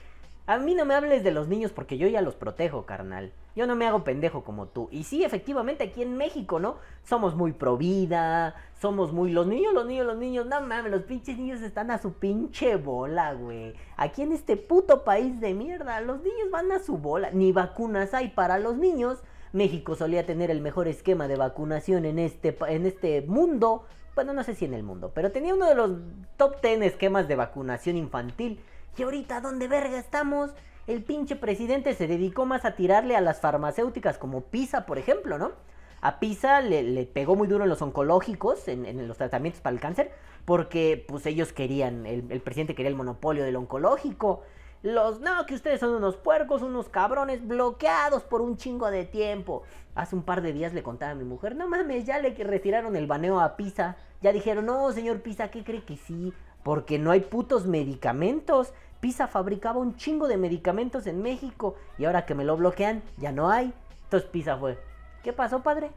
[0.49, 3.35] A mí no me hables de los niños porque yo ya los protejo, carnal.
[3.55, 4.89] Yo no me hago pendejo como tú.
[4.91, 6.77] Y sí, efectivamente, aquí en México, ¿no?
[7.05, 10.47] Somos muy pro vida, somos muy los niños, los niños, los niños.
[10.47, 13.75] No mames, los pinches niños están a su pinche bola, güey.
[13.99, 17.31] Aquí en este puto país de mierda, los niños van a su bola.
[17.31, 19.19] Ni vacunas hay para los niños.
[19.53, 23.85] México solía tener el mejor esquema de vacunación en este, en este mundo.
[24.15, 25.91] Bueno, no sé si en el mundo, pero tenía uno de los
[26.39, 28.63] top 10 esquemas de vacunación infantil.
[28.99, 30.51] Y ahorita, ¿dónde verga estamos?
[30.89, 35.39] El pinche presidente se dedicó más a tirarle a las farmacéuticas como Pisa, por ejemplo,
[35.39, 35.53] ¿no?
[36.01, 40.11] A Pisa le, pegó muy duro en los oncológicos, en, los tratamientos para el cáncer,
[40.45, 44.43] porque pues ellos querían, el, presidente quería el monopolio del oncológico.
[44.83, 49.63] Los, no, que ustedes son unos puercos, unos cabrones bloqueados por un chingo de tiempo.
[49.95, 52.97] Hace un par de días le contaba a mi mujer, no mames, ya le retiraron
[52.97, 53.97] el baneo a Pisa.
[54.23, 56.33] Ya dijeron, no, señor Pisa, ¿qué cree que sí?
[56.65, 58.73] Porque no hay putos medicamentos.
[59.01, 63.33] Pisa fabricaba un chingo de medicamentos en México y ahora que me lo bloquean, ya
[63.33, 63.73] no hay.
[64.05, 64.79] Entonces Pisa fue,
[65.23, 65.91] ¿qué pasó, padre?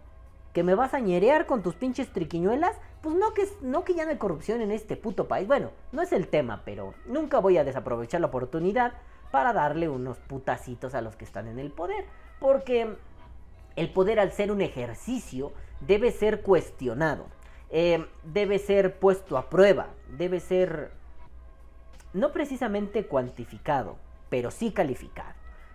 [0.54, 2.76] ¿Que me vas a ñerear con tus pinches triquiñuelas?
[3.02, 5.48] Pues no que, no que ya no hay corrupción en este puto país.
[5.48, 8.94] Bueno, no es el tema, pero nunca voy a desaprovechar la oportunidad
[9.32, 12.06] para darle unos putacitos a los que están en el poder.
[12.40, 12.96] Porque
[13.76, 17.26] el poder al ser un ejercicio debe ser cuestionado.
[17.70, 19.88] Eh, debe ser puesto a prueba.
[20.10, 20.92] Debe ser
[22.13, 23.97] no precisamente cuantificado,
[24.30, 25.34] pero sí calificado.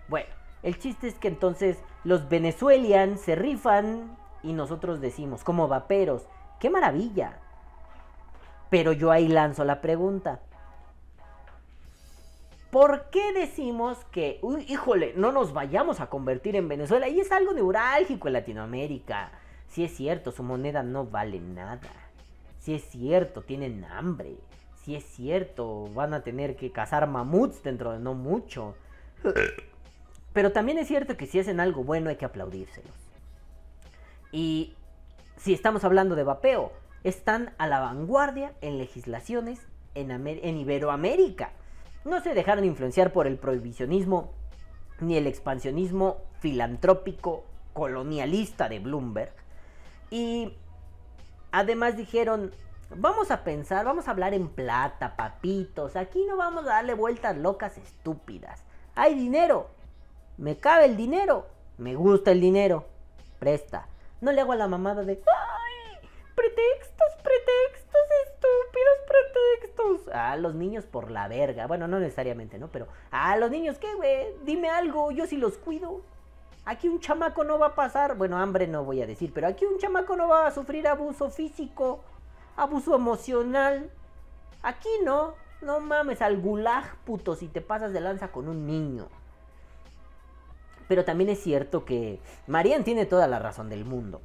[0.09, 0.29] Bueno,
[0.63, 6.27] el chiste es que entonces los venezuelians se rifan y nosotros decimos, como vaperos,
[6.61, 7.39] qué maravilla.
[8.71, 10.41] Pero yo ahí lanzo la pregunta.
[12.71, 17.09] ¿Por qué decimos que, uy, híjole, no nos vayamos a convertir en Venezuela?
[17.09, 19.31] Y es algo neurálgico en Latinoamérica.
[19.69, 21.81] Si es cierto, su moneda no vale nada.
[22.59, 24.37] Si es cierto, tienen hambre.
[24.87, 28.77] Si es cierto, van a tener que cazar mamuts dentro de no mucho.
[30.33, 32.95] Pero también es cierto que si hacen algo bueno hay que aplaudírselos.
[34.31, 34.75] Y
[35.39, 36.71] si estamos hablando de vapeo,
[37.03, 39.59] están a la vanguardia en legislaciones
[39.97, 41.51] en, en Iberoamérica.
[42.05, 44.31] No se dejaron influenciar por el prohibicionismo
[45.01, 49.33] ni el expansionismo filantrópico colonialista de Bloomberg.
[50.11, 50.53] Y
[51.51, 52.53] además dijeron,
[52.91, 55.97] vamos a pensar, vamos a hablar en plata, papitos.
[55.97, 58.63] Aquí no vamos a darle vueltas locas estúpidas.
[58.95, 59.69] Hay dinero.
[60.37, 61.47] Me cabe el dinero.
[61.79, 62.85] Me gusta el dinero.
[63.39, 63.87] Presta.
[64.21, 65.13] No le hago a la mamada de...
[65.13, 66.09] ¡Ay!
[66.35, 70.15] Pretextos, pretextos, estúpidos pretextos.
[70.15, 71.67] A los niños por la verga.
[71.67, 72.69] Bueno, no necesariamente, ¿no?
[72.69, 72.89] Pero...
[73.11, 74.35] A los niños, ¿qué, güey?
[74.45, 76.03] Dime algo, yo sí los cuido.
[76.67, 79.65] Aquí un chamaco no va a pasar, bueno, hambre no voy a decir, pero aquí
[79.65, 82.01] un chamaco no va a sufrir abuso físico,
[82.57, 83.91] abuso emocional.
[84.63, 89.09] Aquí no, no mames, al gulag, puto, si te pasas de lanza con un niño.
[90.89, 94.21] Pero también es cierto que Marian tiene toda la razón del mundo.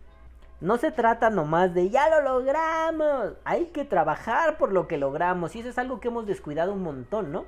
[0.59, 3.33] No se trata nomás de ya lo logramos.
[3.45, 5.55] Hay que trabajar por lo que logramos.
[5.55, 7.45] Y eso es algo que hemos descuidado un montón, ¿no?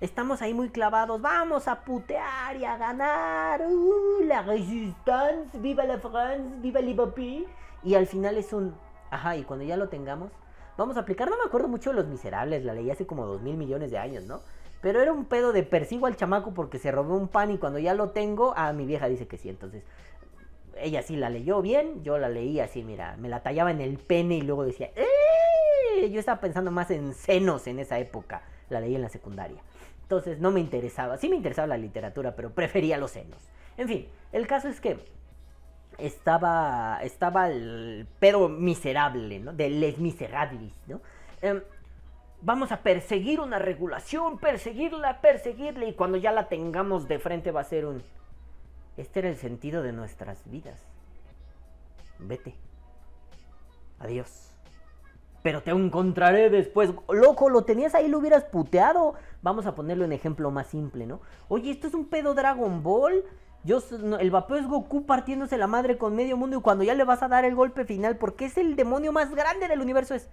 [0.00, 1.22] Estamos ahí muy clavados.
[1.22, 3.62] Vamos a putear y a ganar.
[3.62, 5.56] Uh, la resistance.
[5.58, 6.56] Viva la France.
[6.58, 7.46] Viva Liverpool.
[7.84, 8.74] Y al final es un...
[9.10, 10.30] Ajá, y cuando ya lo tengamos,
[10.76, 11.30] vamos a aplicar.
[11.30, 12.64] No me acuerdo mucho de los miserables.
[12.64, 14.40] La leí hace como dos mil millones de años, ¿no?
[14.80, 17.78] Pero era un pedo de persigo al chamaco porque se robó un pan y cuando
[17.78, 19.48] ya lo tengo, ah, mi vieja dice que sí.
[19.48, 19.82] Entonces,
[20.78, 23.98] ella sí la leyó bien, yo la leí así, mira, me la tallaba en el
[23.98, 26.10] pene y luego decía, ¡eh!
[26.10, 29.62] Yo estaba pensando más en senos en esa época, la leí en la secundaria.
[30.02, 33.42] Entonces no me interesaba, sí me interesaba la literatura, pero prefería los senos.
[33.76, 34.98] En fin, el caso es que
[35.98, 39.52] estaba, estaba el pedo miserable, ¿no?
[39.52, 41.00] De Les Miserables, ¿no?
[41.42, 41.62] Em,
[42.42, 47.60] vamos a perseguir una regulación, perseguirla, perseguirla, y cuando ya la tengamos de frente va
[47.60, 48.02] a ser un...
[48.96, 50.80] Este era el sentido de nuestras vidas.
[52.18, 52.54] Vete.
[53.98, 54.52] Adiós.
[55.42, 56.92] Pero te encontraré después.
[57.08, 59.14] Loco, lo tenías ahí, lo hubieras puteado.
[59.42, 61.20] Vamos a ponerle un ejemplo más simple, ¿no?
[61.48, 63.22] Oye, esto es un pedo Dragon Ball.
[63.66, 63.82] Yo,
[64.20, 67.24] el vapeo es Goku partiéndose la madre con medio mundo y cuando ya le vas
[67.24, 70.28] a dar el golpe final, porque es el demonio más grande del universo, es...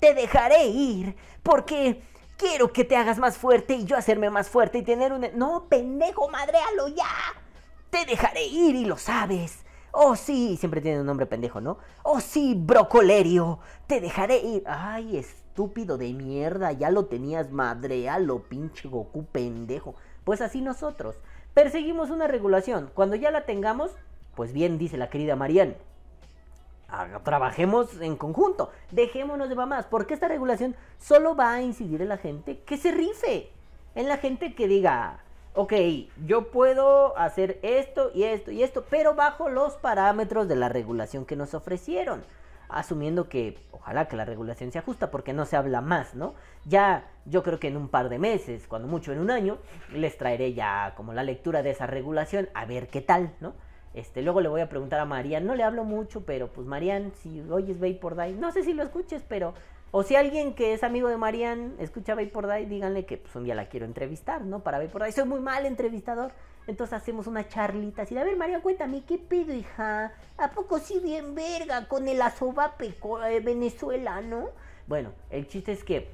[0.00, 2.02] Te dejaré ir, porque
[2.38, 5.26] quiero que te hagas más fuerte y yo hacerme más fuerte y tener un...
[5.34, 7.04] No, pendejo, madrealo ya.
[7.90, 9.64] Te dejaré ir y lo sabes.
[9.92, 11.76] Oh sí, siempre tiene un nombre pendejo, ¿no?
[12.02, 14.62] Oh sí, brocolerio, te dejaré ir.
[14.66, 19.94] Ay, estúpido de mierda, ya lo tenías madrealo, pinche Goku pendejo.
[20.24, 21.16] Pues así nosotros.
[21.56, 22.90] Perseguimos una regulación.
[22.92, 23.90] Cuando ya la tengamos,
[24.34, 25.78] pues bien dice la querida Marianne
[27.24, 32.18] trabajemos en conjunto, dejémonos de mamás, porque esta regulación solo va a incidir en la
[32.18, 33.50] gente que se rife,
[33.94, 35.20] en la gente que diga,
[35.54, 35.72] ok,
[36.26, 41.24] yo puedo hacer esto y esto y esto, pero bajo los parámetros de la regulación
[41.24, 42.22] que nos ofrecieron,
[42.68, 46.34] asumiendo que ojalá que la regulación se ajusta porque no se habla más, ¿no?
[46.64, 49.58] Ya yo creo que en un par de meses, cuando mucho en un año,
[49.92, 53.54] les traeré ya como la lectura de esa regulación, a ver qué tal, ¿no?
[53.94, 57.12] Este, luego le voy a preguntar a Marian, no le hablo mucho, pero pues Marian,
[57.22, 59.54] si oyes Vapor Die, no sé si lo escuches, pero
[59.90, 63.44] o si alguien que es amigo de Marian escucha Vapor Die, díganle que pues un
[63.44, 64.60] día la quiero entrevistar, ¿no?
[64.60, 66.32] Para Vapor Die, soy muy mal entrevistador.
[66.66, 70.12] Entonces hacemos una charlita así de, a ver Marian, cuéntame, ¿qué pido, hija?
[70.36, 72.94] ¿A poco sí bien verga con el asobape
[73.28, 74.50] de Venezuela, no?
[74.86, 76.10] Bueno, el chiste es que,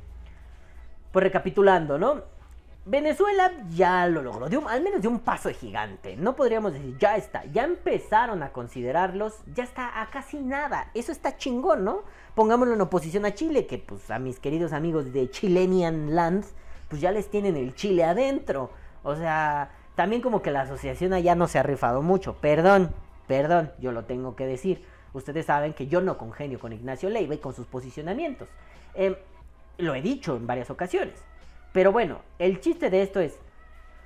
[1.10, 2.22] pues recapitulando, ¿no?
[2.84, 6.16] Venezuela ya lo logró, al menos de un paso de gigante.
[6.16, 10.90] No podríamos decir, ya está, ya empezaron a considerarlos, ya está a casi nada.
[10.92, 12.02] Eso está chingón, ¿no?
[12.34, 16.54] Pongámoslo en oposición a Chile, que pues a mis queridos amigos de Chilenian Lands,
[16.88, 18.70] pues ya les tienen el Chile adentro.
[19.04, 19.70] O sea,
[20.02, 22.34] también como que la asociación allá no se ha rifado mucho.
[22.40, 22.92] Perdón,
[23.28, 24.84] perdón, yo lo tengo que decir.
[25.12, 28.48] Ustedes saben que yo no congenio con Ignacio Leiva y con sus posicionamientos.
[28.94, 29.14] Em,
[29.78, 31.14] lo he dicho en varias ocasiones.
[31.72, 33.38] Pero bueno, el chiste de esto es,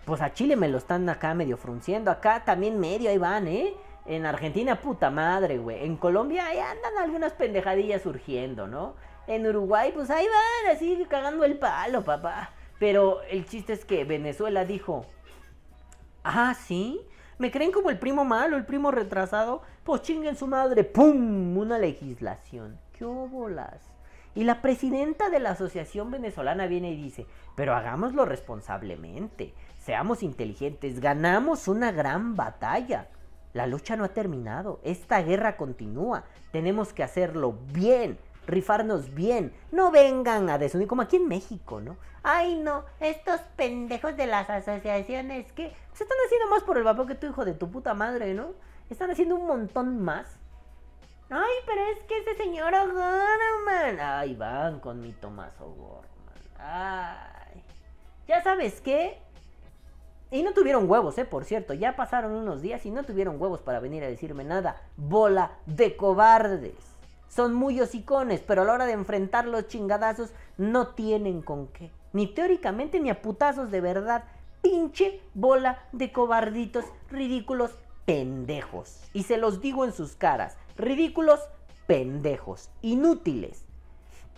[0.05, 3.73] pues a Chile me lo están acá medio frunciendo, acá también medio, ahí van, ¿eh?
[4.05, 5.83] En Argentina, puta madre, güey.
[5.83, 8.97] En Colombia ahí andan algunas pendejadillas surgiendo, ¿no?
[9.27, 12.51] En Uruguay, pues ahí van, así cagando el palo, papá.
[12.79, 15.07] Pero el chiste es que Venezuela dijo,
[16.27, 17.01] ah, sí,
[17.39, 19.63] ¿me creen como el primo malo, el primo retrasado?
[19.85, 21.57] Pues chinguen su madre, ¡pum!
[21.57, 22.79] Una legislación.
[22.93, 23.81] ¿Qué óbolas?
[24.35, 31.01] Y la presidenta de la Asociación Venezolana viene y dice, pero hagámoslo responsablemente, seamos inteligentes,
[31.01, 33.09] ganamos una gran batalla.
[33.55, 39.91] La lucha no ha terminado, esta guerra continúa, tenemos que hacerlo bien, rifarnos bien, no
[39.91, 41.97] vengan a desunir como aquí en México, ¿no?
[42.23, 47.07] Ay, no, estos pendejos de las asociaciones que se están haciendo más por el vapor
[47.07, 48.49] que tu hijo de tu puta madre, ¿no?
[48.91, 50.39] Están haciendo un montón más
[51.29, 53.99] Ay, pero es que ese señor O'Gorman.
[54.01, 56.07] Ay, van con mi Tomás O'Gorman.
[56.59, 57.65] Ay.
[58.29, 59.19] ¿Ya sabes qué?
[60.31, 61.75] Y no tuvieron huevos, eh, por cierto.
[61.75, 64.81] Ya pasaron unos días y no tuvieron huevos para venir a decirme nada.
[64.97, 66.96] Bola de cobardes.
[67.29, 71.91] Son muy hocicones, pero a la hora de enfrentar los chingadazos no tienen con qué.
[72.13, 74.25] Ni teóricamente ni a putazos de verdad.
[74.63, 77.73] Pinche bola de cobarditos ridículos
[78.07, 79.03] pendejos.
[79.13, 80.57] Y se los digo en sus caras.
[80.77, 81.41] Ridículos,
[81.87, 83.65] pendejos, inútiles.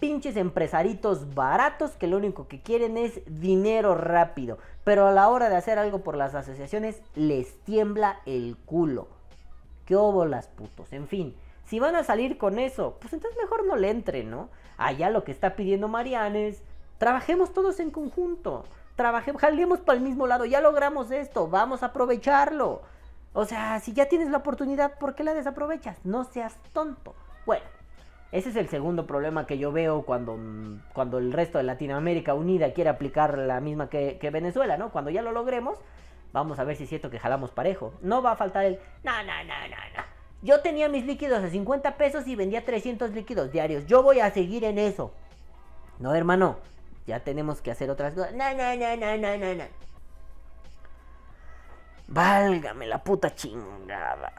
[0.01, 4.59] Pinches empresaritos baratos que lo único que quieren es dinero rápido.
[4.85, 9.09] Pero a la hora de hacer algo por las asociaciones les tiembla el culo.
[9.87, 10.93] ¿Qué las putos?
[10.93, 11.35] En fin,
[11.69, 14.49] si van a salir con eso, pues entonces mejor no le entren, ¿no?
[14.79, 16.63] Allá lo que está pidiendo Marianes,
[16.97, 18.65] trabajemos todos en conjunto.
[18.97, 22.81] Trabajemos, jalemos para el mismo lado, ya logramos esto, vamos a aprovecharlo.
[23.35, 25.99] O sea, si ya tienes la oportunidad, ¿por qué la desaprovechas?
[26.05, 27.15] No seas tonto.
[27.45, 27.65] Bueno,
[28.33, 30.39] ese es el segundo problema que yo veo cuando,
[30.95, 34.91] cuando el resto de Latinoamérica unida quiere aplicar la misma que, Venezuela, ¿no?
[34.91, 35.79] Cuando ya lo logremos,
[36.33, 37.93] vamos a ver si es cierto que jalamos parejo.
[38.01, 38.81] No va a faltar el...
[39.05, 40.18] No, no, no, no, no.
[40.43, 43.87] Yo tenía mis líquidos a 50 pesos y vendía 300 líquidos diarios.
[43.87, 45.13] Yo voy a seguir en eso.
[45.99, 46.57] No, hermano.
[47.07, 48.35] Ya tenemos que hacer otras cosas.
[48.35, 49.65] No, no, no, no, no, no, no.
[52.07, 54.33] Válgame la puta chingada.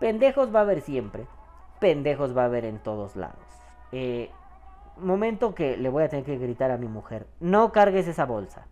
[0.00, 1.26] Pendejos va a haber siempre.
[1.78, 3.36] Pendejos va a haber en todos lados.
[3.92, 4.30] Eh,
[4.96, 7.26] momento que le voy a tener que gritar a mi mujer.
[7.40, 8.66] No cargues esa bolsa.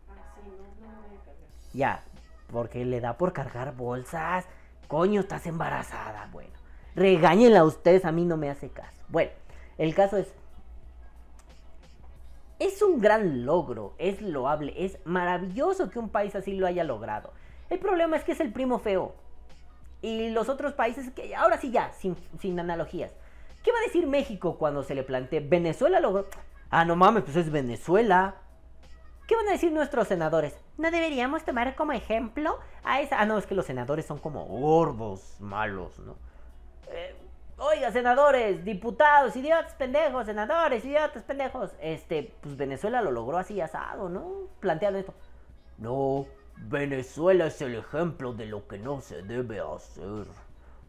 [1.72, 2.02] Ya,
[2.50, 4.46] porque le da por cargar bolsas.
[4.88, 6.28] Coño, estás embarazada.
[6.32, 6.52] Bueno,
[6.94, 9.02] regáñenla ustedes, a mí no me hace caso.
[9.08, 9.30] Bueno,
[9.78, 10.32] el caso es,
[12.58, 17.32] es un gran logro, es loable, es maravilloso que un país así lo haya logrado.
[17.70, 19.14] El problema es que es el primo feo.
[20.02, 23.12] Y los otros países que ahora sí ya, sin, analogías.
[23.62, 26.26] ¿Qué va a decir México cuando se le plantee Venezuela logró?
[26.70, 28.36] Ah, no mames, pues es Venezuela.
[29.30, 30.58] ¿Qué van a decir nuestros senadores?
[30.76, 33.20] ¿No deberíamos tomar como ejemplo a esa...
[33.20, 36.16] Ah, no, es que los senadores son como gordos, malos, ¿no?
[36.88, 37.14] Eh,
[37.56, 41.70] oiga, senadores, diputados, idiotas pendejos, senadores, idiotas pendejos.
[41.80, 44.48] Este, pues Venezuela lo logró así asado, ¿no?
[44.58, 45.14] Planteando esto.
[45.78, 46.26] No,
[46.56, 50.26] Venezuela es el ejemplo de lo que no se debe hacer.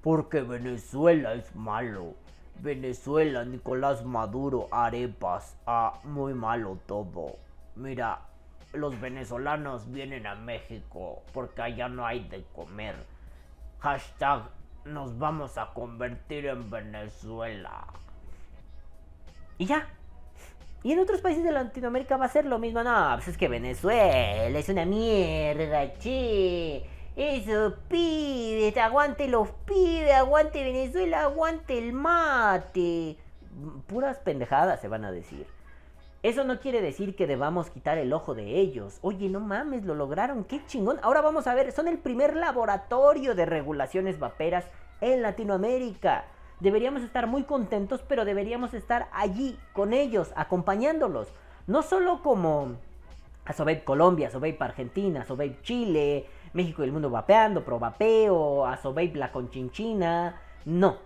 [0.02, 2.16] Porque Venezuela es malo.
[2.56, 5.56] Venezuela, Nicolás Maduro, arepas.
[5.68, 7.36] Ah, muy malo todo.
[7.76, 8.20] Mira,
[8.74, 12.95] los venezolanos vienen a México porque allá no hay de comer.
[13.80, 14.43] Hashtag
[14.86, 17.86] nos vamos a convertir en Venezuela.
[19.57, 19.88] Y ya.
[20.84, 22.84] Y en otros países de Latinoamérica va a ser lo mismo.
[22.84, 26.84] No, pues es que Venezuela es una mierda, che.
[27.15, 33.17] Eso, pide, aguante los pibes, aguante Venezuela, aguante el mate.
[33.86, 35.45] Puras pendejadas se van a decir.
[36.24, 38.99] Eso no quiere decir que debamos quitar el ojo de ellos.
[39.01, 40.99] Oye, no mames, lo lograron, qué chingón.
[41.01, 44.65] Ahora vamos a ver, son el primer laboratorio de regulaciones vaperas
[45.01, 46.26] en Latinoamérica.
[46.59, 51.28] Deberíamos estar muy contentos, pero deberíamos estar allí con ellos, acompañándolos.
[51.65, 52.76] No solo como
[53.45, 59.32] Asovape Colombia, Asovape Argentina, Asovape Chile, México y el mundo vapeando, Pro Vapeo, Asovape la
[59.32, 60.39] Conchinchina.
[60.65, 60.97] No,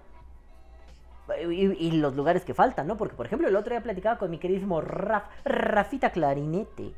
[1.49, 2.97] y, los lugares que faltan, ¿no?
[2.97, 6.93] Porque, por ejemplo, el otro día platicaba con mi queridísimo Raf, Rafita Clarinete.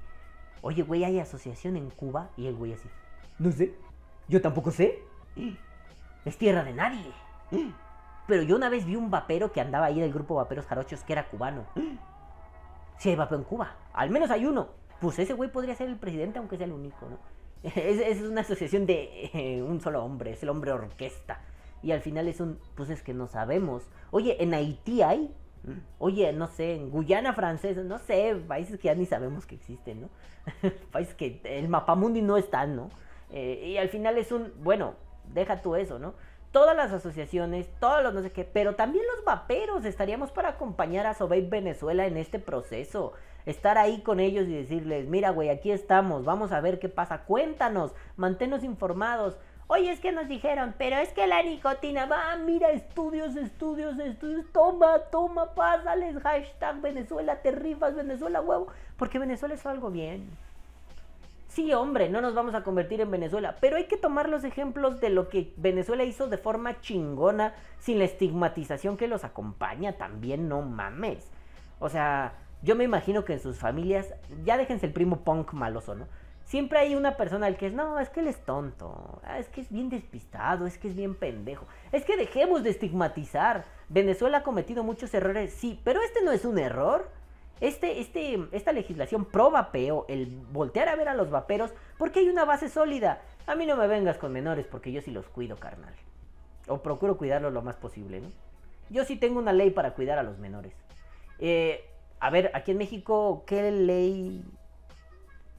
[0.61, 2.30] Oye, güey, hay asociación en Cuba.
[2.36, 2.89] Y el güey así.
[3.39, 3.75] No sé.
[4.28, 4.99] Yo tampoco sé.
[6.25, 7.11] Es tierra de nadie.
[8.28, 11.13] Pero yo una vez vi un vapero que andaba ahí del grupo Vaperos Jarochos que
[11.13, 11.65] era cubano.
[12.97, 13.75] Sí hay vapeo en Cuba.
[13.93, 14.67] Al menos hay uno.
[14.99, 17.17] Pues ese güey podría ser el presidente, aunque sea el único, ¿no?
[17.63, 20.32] Es, es una asociación de eh, un solo hombre.
[20.32, 21.39] Es el hombre orquesta.
[21.84, 23.84] Y al final es un, pues es que no sabemos.
[24.11, 25.34] Oye, en Haití hay.
[25.99, 30.01] Oye, no sé, en Guyana francesa, no sé, países que ya ni sabemos que existen,
[30.01, 30.09] ¿no?
[30.91, 32.89] países que el mapamundi no están, ¿no?
[33.32, 34.93] Eh, y al final es un, bueno,
[35.34, 36.13] deja tú eso, ¿no?
[36.51, 41.05] Todas las asociaciones, todos los no sé qué, pero también los vaperos estaríamos para acompañar
[41.05, 43.13] a Sobey Venezuela en este proceso.
[43.45, 47.25] Estar ahí con ellos y decirles, mira, güey, aquí estamos, vamos a ver qué pasa,
[47.25, 49.38] cuéntanos, manténnos informados.
[49.70, 54.45] Oye, es que nos dijeron, pero es que la nicotina va, mira, estudios, estudios, estudios,
[54.53, 60.30] toma, toma, pásales, hashtag Venezuela, te rifas, Venezuela, huevo, porque Venezuela es algo bien.
[61.49, 65.01] Sí, hombre, no nos vamos a convertir en Venezuela, pero hay que tomar los ejemplos
[65.01, 70.47] de lo que Venezuela hizo de forma chingona, sin la estigmatización que los acompaña, también
[70.47, 71.30] no mames.
[71.80, 74.13] O sea, yo me imagino que en sus familias,
[74.45, 76.07] ya déjense el primo punk maloso, ¿no?
[76.48, 79.50] Siempre hay una persona al que es, no, es que él es tonto, ah, es
[79.50, 81.66] que es bien despistado, es que es bien pendejo.
[81.91, 83.66] Es que dejemos de estigmatizar.
[83.89, 87.12] Venezuela ha cometido muchos errores, sí, pero este no es un error.
[87.60, 92.30] Este, este, esta legislación pro vapeo, el voltear a ver a los vaperos, porque hay
[92.30, 93.22] una base sólida.
[93.45, 95.95] A mí no me vengas con menores porque yo sí los cuido, carnal.
[96.70, 98.32] O procuro cuidarlos lo más posible, ¿no?
[98.89, 100.72] Yo sí tengo una ley para cuidar a los menores.
[101.39, 101.89] Eh,
[102.22, 104.45] a ver, aquí en México, ¿qué ley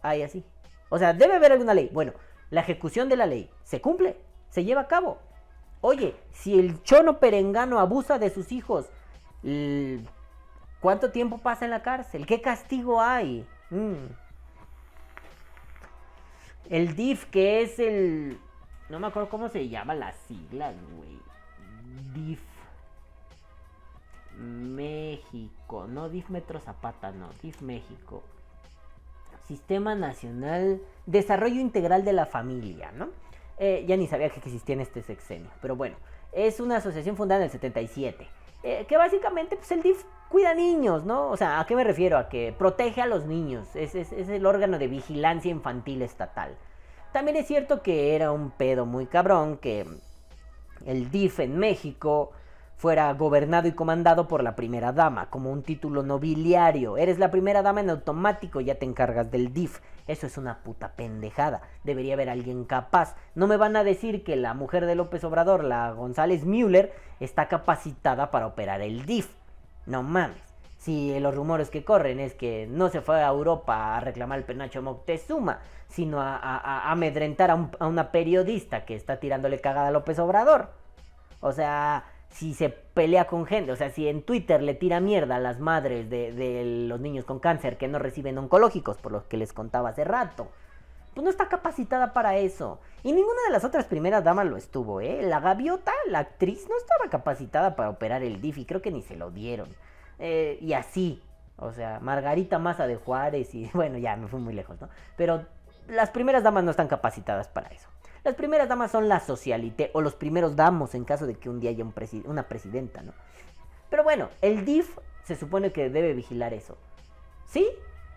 [0.00, 0.44] hay así?
[0.88, 1.90] O sea, debe haber alguna ley.
[1.92, 2.12] Bueno,
[2.50, 4.16] la ejecución de la ley se cumple,
[4.48, 5.18] se lleva a cabo.
[5.80, 8.86] Oye, si el chono perengano abusa de sus hijos,
[10.80, 12.26] ¿cuánto tiempo pasa en la cárcel?
[12.26, 13.46] ¿Qué castigo hay?
[13.70, 14.06] Mm.
[16.70, 18.38] El DIF, que es el...
[18.88, 21.18] No me acuerdo cómo se llama las siglas, güey.
[22.14, 22.40] DIF.
[24.36, 25.86] México.
[25.86, 27.28] No DIF Metro Zapata, no.
[27.42, 28.22] DIF México.
[29.48, 33.08] Sistema Nacional Desarrollo Integral de la Familia, ¿no?
[33.58, 35.96] Eh, ya ni sabía que existía en este sexenio, pero bueno,
[36.32, 38.28] es una asociación fundada en el 77,
[38.62, 41.30] eh, que básicamente, pues el DIF cuida niños, ¿no?
[41.30, 42.18] O sea, ¿a qué me refiero?
[42.18, 46.54] A que protege a los niños, es, es el órgano de vigilancia infantil estatal.
[47.12, 49.86] También es cierto que era un pedo muy cabrón que
[50.84, 52.32] el DIF en México
[52.78, 56.96] fuera gobernado y comandado por la primera dama, como un título nobiliario.
[56.96, 59.80] Eres la primera dama en automático, ya te encargas del DIF.
[60.06, 61.60] Eso es una puta pendejada.
[61.82, 63.16] Debería haber alguien capaz.
[63.34, 67.48] No me van a decir que la mujer de López Obrador, la González Müller, está
[67.48, 69.28] capacitada para operar el DIF.
[69.84, 70.38] No mames.
[70.78, 74.44] Si los rumores que corren es que no se fue a Europa a reclamar el
[74.44, 75.58] penacho Moctezuma,
[75.88, 80.70] sino a, amedrentar a, a una periodista que está tirándole cagada a López Obrador.
[81.40, 85.36] O sea, si se pelea con gente, o sea, si en Twitter le tira mierda
[85.36, 89.36] a las madres de, los niños con cáncer que no reciben oncológicos, por lo que
[89.36, 90.48] les contaba hace rato,
[91.14, 92.80] pues no está capacitada para eso.
[93.02, 95.22] Y ninguna de las otras primeras damas lo estuvo, ¿eh?
[95.22, 99.16] La gaviota, la actriz, no estaba capacitada para operar el DIF creo que ni se
[99.16, 99.68] lo dieron.
[100.18, 101.22] Eh, y así,
[101.56, 104.88] o sea, Margarita Maza de Juárez y bueno, ya me fui muy lejos, ¿no?
[105.16, 105.44] Pero
[105.88, 107.88] las primeras damas no están capacitadas para eso.
[108.24, 111.60] Las primeras damas son la socialité o los primeros damos en caso de que un
[111.60, 111.84] día haya
[112.24, 113.12] una presidenta, ¿no?
[113.90, 116.76] Pero bueno, el DIF se supone que debe vigilar eso.
[117.46, 117.66] ¿Sí?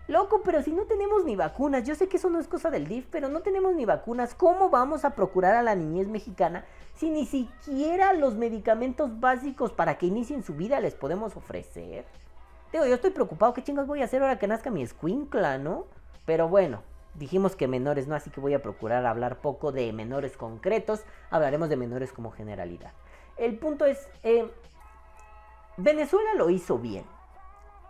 [0.07, 2.87] Loco, pero si no tenemos ni vacunas, yo sé que eso no es cosa del
[2.87, 7.09] DIF, pero no tenemos ni vacunas, ¿cómo vamos a procurar a la niñez mexicana si
[7.09, 12.05] ni siquiera los medicamentos básicos para que inicien su vida les podemos ofrecer?
[12.73, 15.85] Digo, yo estoy preocupado, ¿qué chingos voy a hacer ahora que nazca mi escuincla, no?
[16.25, 16.81] Pero bueno,
[17.15, 21.69] dijimos que menores no, así que voy a procurar hablar poco de menores concretos, hablaremos
[21.69, 22.93] de menores como generalidad.
[23.37, 24.49] El punto es, eh,
[25.77, 27.05] Venezuela lo hizo bien,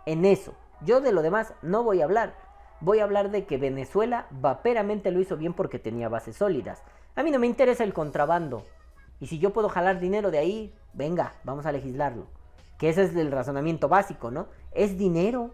[0.06, 0.54] en eso.
[0.84, 2.34] Yo de lo demás no voy a hablar.
[2.80, 6.82] Voy a hablar de que Venezuela vaperamente lo hizo bien porque tenía bases sólidas.
[7.14, 8.64] A mí no me interesa el contrabando.
[9.20, 12.26] Y si yo puedo jalar dinero de ahí, venga, vamos a legislarlo.
[12.78, 14.48] Que ese es el razonamiento básico, ¿no?
[14.72, 15.52] Es dinero.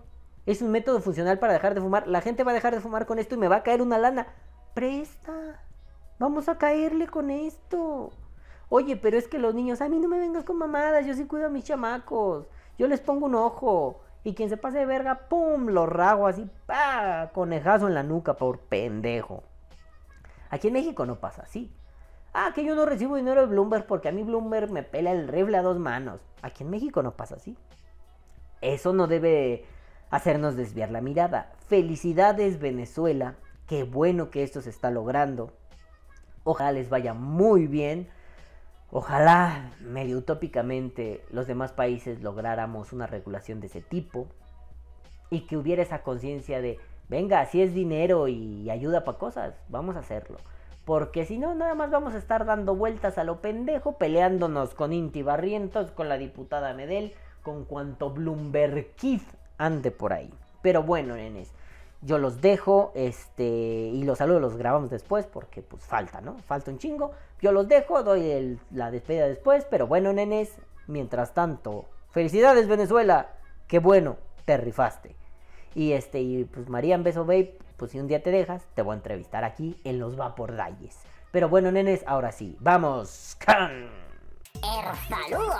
[0.48, 2.08] Es un método funcional para dejar de fumar.
[2.08, 3.98] La gente va a dejar de fumar con esto y me va a caer una
[3.98, 4.28] lana.
[4.72, 5.60] Presta.
[6.18, 8.12] Vamos a caerle con esto.
[8.70, 11.26] Oye, pero es que los niños, a mí no me vengas con mamadas, yo sí
[11.26, 12.46] cuido a mis chamacos.
[12.78, 14.00] Yo les pongo un ojo.
[14.24, 15.66] Y quien se pase de verga, ¡pum!
[15.66, 17.28] Lo rago así, ¡pa!
[17.34, 19.42] Conejazo en la nuca por pendejo.
[20.48, 21.70] Aquí en México no pasa así.
[22.32, 25.28] Ah, que yo no recibo dinero de Bloomberg porque a mí Bloomberg me pela el
[25.28, 26.22] rifle a dos manos.
[26.40, 27.54] Aquí en México no pasa así.
[28.62, 29.66] Eso no debe
[30.10, 31.52] hacernos desviar la mirada.
[31.66, 33.36] Felicidades Venezuela.
[33.66, 35.52] Qué bueno que esto se está logrando.
[36.44, 38.08] Ojalá les vaya muy bien.
[38.90, 44.28] Ojalá, medio utópicamente, los demás países lográramos una regulación de ese tipo
[45.28, 46.78] y que hubiera esa conciencia de,
[47.10, 50.38] venga, si es dinero y ayuda para cosas, vamos a hacerlo.
[50.86, 54.94] Porque si no, nada más vamos a estar dando vueltas a lo pendejo, peleándonos con
[54.94, 58.96] Inti Barrientos, con la diputada Medel, con cuanto Bloomberg
[59.58, 60.32] ande por ahí.
[60.62, 61.52] Pero bueno, nenes,
[62.00, 66.38] yo los dejo, este, y los saludos los grabamos después porque pues falta, ¿no?
[66.46, 67.12] Falta un chingo.
[67.40, 70.54] Yo los dejo, doy la despedida después, pero bueno, nenes,
[70.86, 73.30] mientras tanto, felicidades Venezuela,
[73.66, 75.14] qué bueno, te rifaste.
[75.74, 78.94] Y este, y pues María Beso Babe, pues si un día te dejas, te voy
[78.94, 80.98] a entrevistar aquí en los Vapordalles.
[81.30, 84.08] Pero bueno, nenes, ahora sí, vamos con...
[84.54, 85.54] El saludo.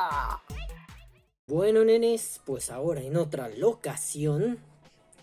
[1.49, 4.59] Bueno, nenes, pues ahora en otra locación,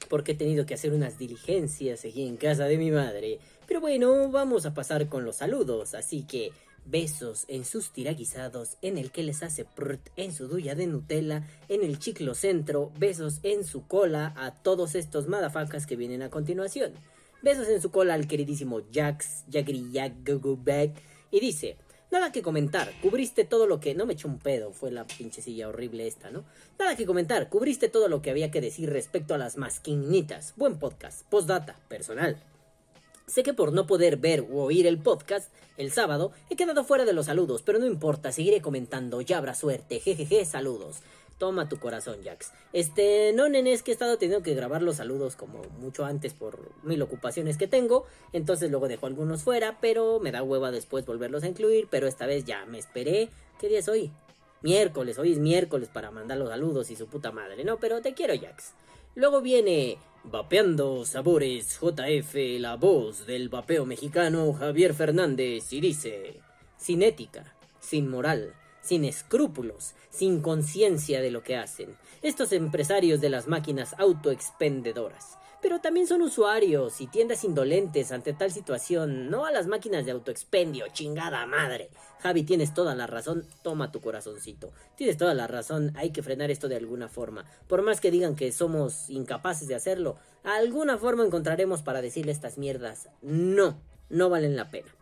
[0.10, 3.38] porque he tenido que hacer unas diligencias aquí en casa de mi madre.
[3.68, 6.52] Pero bueno, vamos a pasar con los saludos, así que
[6.84, 11.48] besos en sus tiraguisados, en el que les hace prrt, en su duya de Nutella,
[11.70, 16.32] en el chiclo centro, besos en su cola a todos estos madafacas que vienen a
[16.32, 16.94] continuación.
[17.44, 20.16] Besos en su cola al queridísimo Jax, Jagri Jack,
[21.30, 21.78] y dice...
[22.12, 23.96] Nada que comentar, cubriste todo lo que...
[23.96, 26.46] No me eché un pedo, fue la pinche silla horrible esta, ¿no?
[26.80, 30.54] Nada que comentar, cubriste todo lo que había que decir respecto a las masquinitas.
[30.56, 32.38] Buen podcast, postdata, personal.
[33.28, 37.06] Sé que por no poder ver u oír el podcast el sábado he quedado fuera
[37.06, 40.98] de los saludos, pero no importa, seguiré comentando, ya habrá suerte, jejeje, saludos.
[41.38, 42.54] Toma tu corazón, Jax.
[42.72, 46.34] Este, no, nene, es que he estado teniendo que grabar los saludos como mucho antes
[46.34, 48.06] por mil ocupaciones que tengo.
[48.32, 51.88] Entonces luego dejo algunos fuera, pero me da hueva después volverlos a incluir.
[51.92, 53.30] Pero esta vez ya me esperé.
[53.60, 54.12] ¿Qué día es hoy?
[54.62, 57.66] Miércoles, hoy es miércoles para mandar los saludos y su puta madre.
[57.66, 58.74] No, pero te quiero, Jax.
[59.16, 66.40] Luego viene Vapeando Sabores JF, la voz del vapeo mexicano Javier Fernández, y dice:
[66.78, 68.54] Sin ética, sin moral,
[68.86, 71.98] sin escrúpulos, sin conciencia de lo que hacen.
[72.22, 75.40] Estos empresarios de las máquinas autoexpendedoras.
[75.62, 80.12] Pero también son usuarios y tiendas indolentes ante tal situación, no a las máquinas de
[80.12, 81.90] autoexpendio, chingada madre.
[82.20, 84.72] Javi, tienes toda la razón, toma tu corazoncito.
[84.96, 87.46] Tienes toda la razón, hay que frenar esto de alguna forma.
[87.68, 92.60] Por más que digan que somos incapaces de hacerlo, alguna forma encontraremos para decirle estas
[92.60, 93.10] mierdas.
[93.24, 94.94] No, no valen la pena.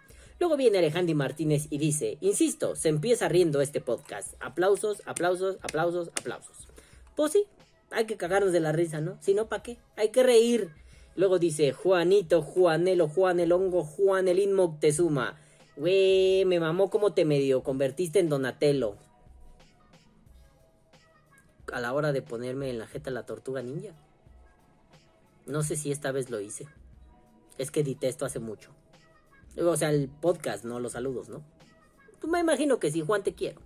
[0.44, 4.34] Luego viene Alejandro Martínez y dice, insisto, se empieza riendo este podcast.
[4.42, 6.68] Aplausos, aplausos, aplausos, aplausos.
[7.16, 7.46] Pues sí,
[7.92, 9.18] hay que cagarnos de la risa, ¿no?
[9.22, 9.78] Si no, ¿para qué?
[9.96, 10.70] Hay que reír.
[11.16, 15.40] Luego dice, Juanito, Juanelo, Juanelongo, Juanelín Moctezuma.
[15.78, 18.98] Güey, me mamó como te medio convertiste en Donatello.
[21.72, 23.94] A la hora de ponerme en la jeta la tortuga ninja.
[25.46, 26.68] No sé si esta vez lo hice.
[27.58, 28.72] Es que edité esto hace mucho.
[29.58, 31.44] O sea, el podcast, no los saludos, ¿no?
[32.20, 33.60] Pues me imagino que sí, Juan, te quiero.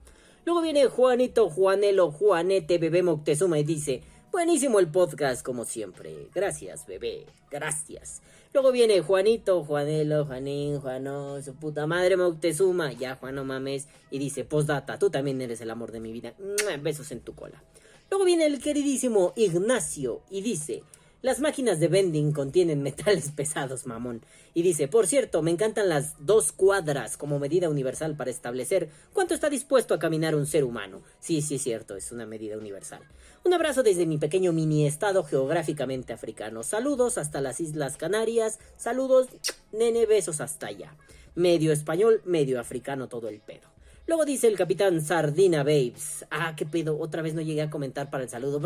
[0.45, 6.29] Luego viene Juanito, Juanelo, Juanete, bebé Moctezuma y dice, buenísimo el podcast como siempre.
[6.33, 8.21] Gracias, bebé, gracias.
[8.53, 14.19] Luego viene Juanito, Juanelo, Juanín, Juano, su puta madre Moctezuma, ya Juan no mames, y
[14.19, 16.33] dice, postdata, tú también eres el amor de mi vida.
[16.81, 17.61] Besos en tu cola.
[18.09, 20.83] Luego viene el queridísimo Ignacio y dice,
[21.23, 24.21] Las máquinas de vending contienen metales pesados, mamón.
[24.53, 29.33] Y dice, por cierto, me encantan las dos cuadras como medida universal para establecer cuánto
[29.33, 31.01] está dispuesto a caminar un ser humano.
[31.19, 33.01] Sí, sí es cierto, es una medida universal.
[33.43, 36.61] Un abrazo desde mi pequeño mini estado geográficamente africano.
[36.61, 38.59] Saludos hasta las Islas Canarias.
[38.77, 39.27] Saludos,
[39.71, 40.95] nene, besos hasta allá.
[41.33, 43.76] Medio español, medio africano todo el pedo.
[44.07, 46.25] Luego dice el capitán Sardina Babes.
[46.31, 48.61] Ah, qué pedo, otra vez no llegué a comentar para el saludo.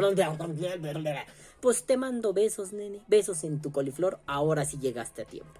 [1.59, 2.99] Pues te mando besos, nene.
[3.07, 4.19] Besos en tu coliflor.
[4.27, 5.59] Ahora sí llegaste a tiempo.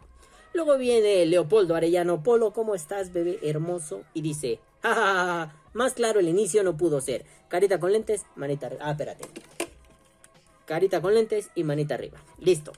[0.53, 2.53] Luego viene Leopoldo Arellano Polo.
[2.53, 4.03] ¿Cómo estás, bebé hermoso?
[4.13, 7.25] Y dice, jajaja, más claro el inicio no pudo ser.
[7.47, 8.83] Carita con lentes, manita arriba.
[8.85, 9.25] Ah, espérate.
[10.65, 12.19] Carita con lentes y manita arriba.
[12.37, 12.71] Listo.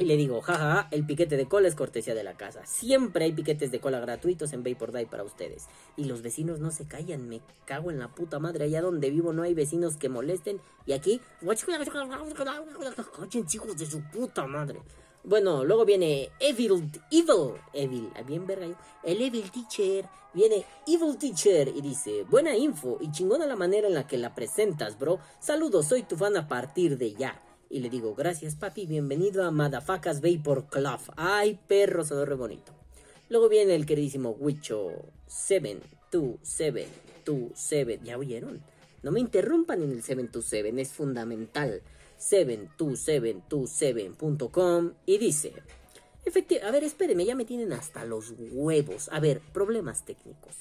[0.00, 2.64] Y le digo, jajaja, el piquete de cola es cortesía de la casa.
[2.64, 5.66] Siempre hay piquetes de cola gratuitos en Vapor Day para ustedes.
[5.96, 8.66] Y los vecinos no se callan, me cago en la puta madre.
[8.66, 10.60] Allá donde vivo no hay vecinos que molesten.
[10.86, 11.20] Y aquí,
[13.52, 14.80] hijos de su puta madre.
[15.24, 18.68] Bueno, luego viene Evil, Evil, Evil, bien verga.
[19.02, 23.94] El Evil Teacher, viene Evil Teacher y dice, buena info y chingona la manera en
[23.94, 25.18] la que la presentas, bro.
[25.40, 27.42] Saludos, soy tu fan a partir de ya.
[27.70, 31.00] Y le digo, gracias papi, bienvenido a Madafacas Vapor Club.
[31.16, 32.72] Ay, perro, sonó re bonito.
[33.28, 34.90] Luego viene el queridísimo Wicho
[35.26, 38.00] 72727.
[38.04, 38.62] ¿Ya oyeron?
[39.02, 41.82] No me interrumpan en el 727, es fundamental.
[42.18, 45.52] 72727.com y dice...
[46.24, 49.08] Efectivamente, a ver, espérenme, ya me tienen hasta los huevos.
[49.12, 50.56] A ver, problemas técnicos.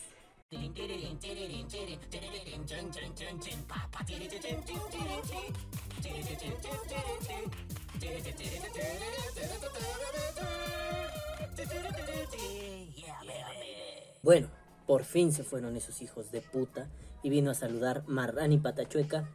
[14.24, 14.48] Bueno,
[14.86, 16.88] por fin se fueron esos hijos de puta
[17.24, 19.30] y vino a saludar Marrani Patachueca.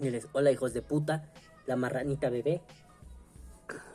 [0.00, 1.32] Y hola hijos de puta,
[1.66, 2.60] la marranita bebé.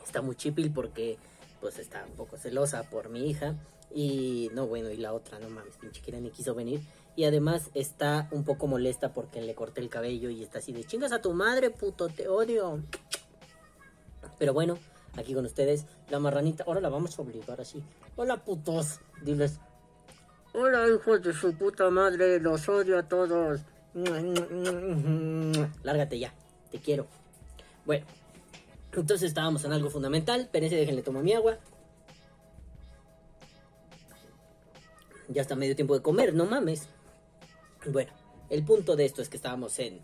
[0.04, 1.16] Está muy chipil porque
[1.62, 3.56] pues está un poco celosa por mi hija.
[3.92, 6.80] Y no, bueno, y la otra, no mames, pinche quiera ni quiso venir.
[7.16, 10.84] Y además está un poco molesta porque le corté el cabello y está así de
[10.84, 12.82] chingas a tu madre, puto, te odio.
[14.38, 14.78] Pero bueno,
[15.16, 16.64] aquí con ustedes, la marranita.
[16.64, 17.82] Ahora la vamos a obligar así.
[18.16, 19.00] Hola, putos.
[19.22, 19.58] Diles.
[20.52, 23.60] Hola, hijos de su puta madre, los odio a todos.
[25.82, 26.34] Lárgate ya,
[26.70, 27.06] te quiero.
[27.84, 28.06] Bueno,
[28.92, 30.40] entonces estábamos en algo fundamental.
[30.40, 31.58] Espérense, déjenle tomar mi agua.
[35.30, 36.88] Ya está medio tiempo de comer, no mames.
[37.86, 38.10] Bueno,
[38.50, 40.00] el punto de esto es que estábamos en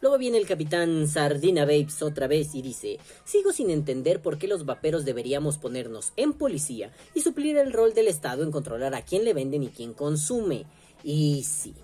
[0.00, 4.46] Luego viene el capitán Sardina Babes otra vez y dice, sigo sin entender por qué
[4.46, 9.00] los vaperos deberíamos ponernos en policía y suplir el rol del Estado en controlar a
[9.00, 10.66] quién le venden y quién consume.
[11.02, 11.74] Y sí,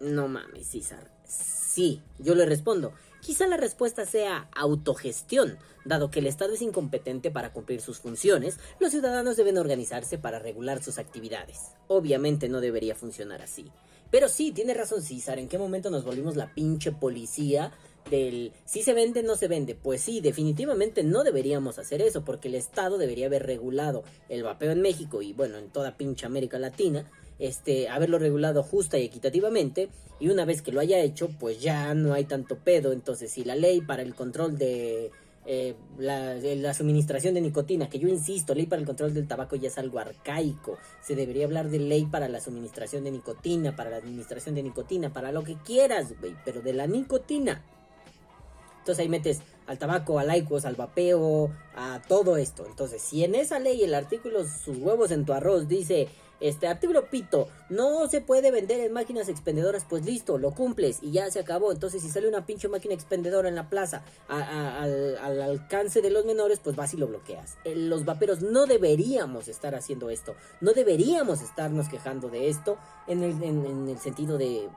[0.00, 1.17] no mames, César.
[1.28, 2.92] Sí, yo le respondo.
[3.20, 5.58] Quizá la respuesta sea autogestión.
[5.84, 10.38] Dado que el Estado es incompetente para cumplir sus funciones, los ciudadanos deben organizarse para
[10.38, 11.72] regular sus actividades.
[11.86, 13.70] Obviamente no debería funcionar así.
[14.10, 17.72] Pero sí, tiene razón César, ¿en qué momento nos volvimos la pinche policía
[18.10, 19.74] del si se vende, no se vende?
[19.74, 24.72] Pues sí, definitivamente no deberíamos hacer eso, porque el Estado debería haber regulado el vapeo
[24.72, 29.88] en México y bueno, en toda pinche América Latina, este, haberlo regulado justa y equitativamente,
[30.20, 33.44] y una vez que lo haya hecho, pues ya no hay tanto pedo, entonces si
[33.44, 35.10] la ley para el control de
[35.50, 39.68] eh, la, suministración de nicotina, que yo insisto, ley para el control del tabaco ya
[39.68, 40.76] es algo arcaico.
[41.02, 45.10] Se debería hablar de ley para la suministración de nicotina, para la administración de nicotina,
[45.10, 46.12] para lo que quieras,
[46.44, 47.64] pero de la nicotina.
[48.80, 52.66] Entonces ahí metes al tabaco, al IQOS, al vapeo, a todo esto.
[52.66, 56.08] Entonces, si en esa ley el artículo sus huevos en tu arroz dice
[56.40, 61.10] este artículo pito, no se puede vender en máquinas expendedoras, pues listo, lo cumples y
[61.12, 61.72] ya se acabó.
[61.72, 66.60] Entonces, si sale una pinche máquina expendedora en la plaza al, alcance de los menores,
[66.62, 67.58] pues vas y lo bloqueas.
[67.64, 73.22] Eh, los vaperos no deberíamos estar haciendo esto, no deberíamos estarnos quejando de esto en
[73.22, 74.68] el, en el sentido de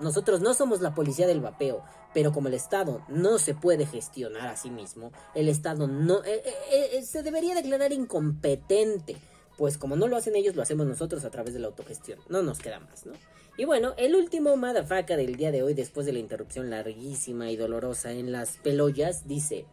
[0.00, 4.48] nosotros no somos la policía del vapeo, pero como el Estado no se puede gestionar
[4.48, 9.16] a sí mismo, el Estado no eh, eh, se debería declarar incompetente
[9.62, 12.18] pues como no lo hacen ellos, lo hacemos nosotros a través de la autogestión.
[12.28, 13.12] No nos queda más, ¿no?
[13.56, 17.54] Y bueno, el último madafaca del día de hoy, después de la interrupción larguísima y
[17.54, 19.66] dolorosa en las peloyas, dice...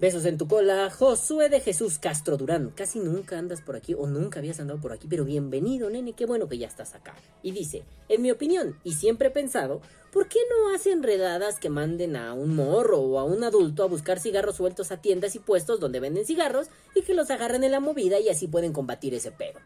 [0.00, 2.70] Besos en tu cola, Josué de Jesús Castro Durán.
[2.70, 6.24] Casi nunca andas por aquí o nunca habías andado por aquí, pero bienvenido, nene, qué
[6.24, 7.16] bueno que ya estás acá.
[7.42, 9.80] Y dice, en mi opinión, y siempre he pensado,
[10.12, 13.88] ¿por qué no hacen redadas que manden a un morro o a un adulto a
[13.88, 17.72] buscar cigarros sueltos a tiendas y puestos donde venden cigarros y que los agarren en
[17.72, 19.58] la movida y así pueden combatir ese pedo?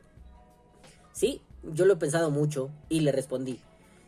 [1.12, 3.60] Sí, yo lo he pensado mucho y le respondí,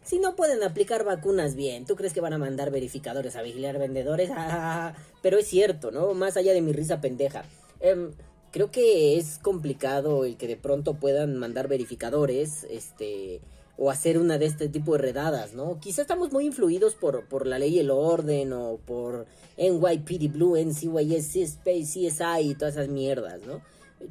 [0.05, 3.79] si no pueden aplicar vacunas bien, ¿tú crees que van a mandar verificadores a vigilar
[3.79, 4.31] vendedores?
[5.23, 6.13] Pero es cierto, ¿no?
[6.15, 7.45] Más allá de mi risa pendeja.
[7.81, 8.13] Em,
[8.51, 13.41] creo que es complicado el que de pronto puedan mandar verificadores, este,
[13.79, 15.81] o hacer una de este tipo de redadas, ¿no?
[15.81, 19.27] Quizá estamos muy influidos por, por la ley y el orden, o por
[19.57, 23.63] NYPD Blue, NCYS, CSI y todas esas mierdas, ¿no?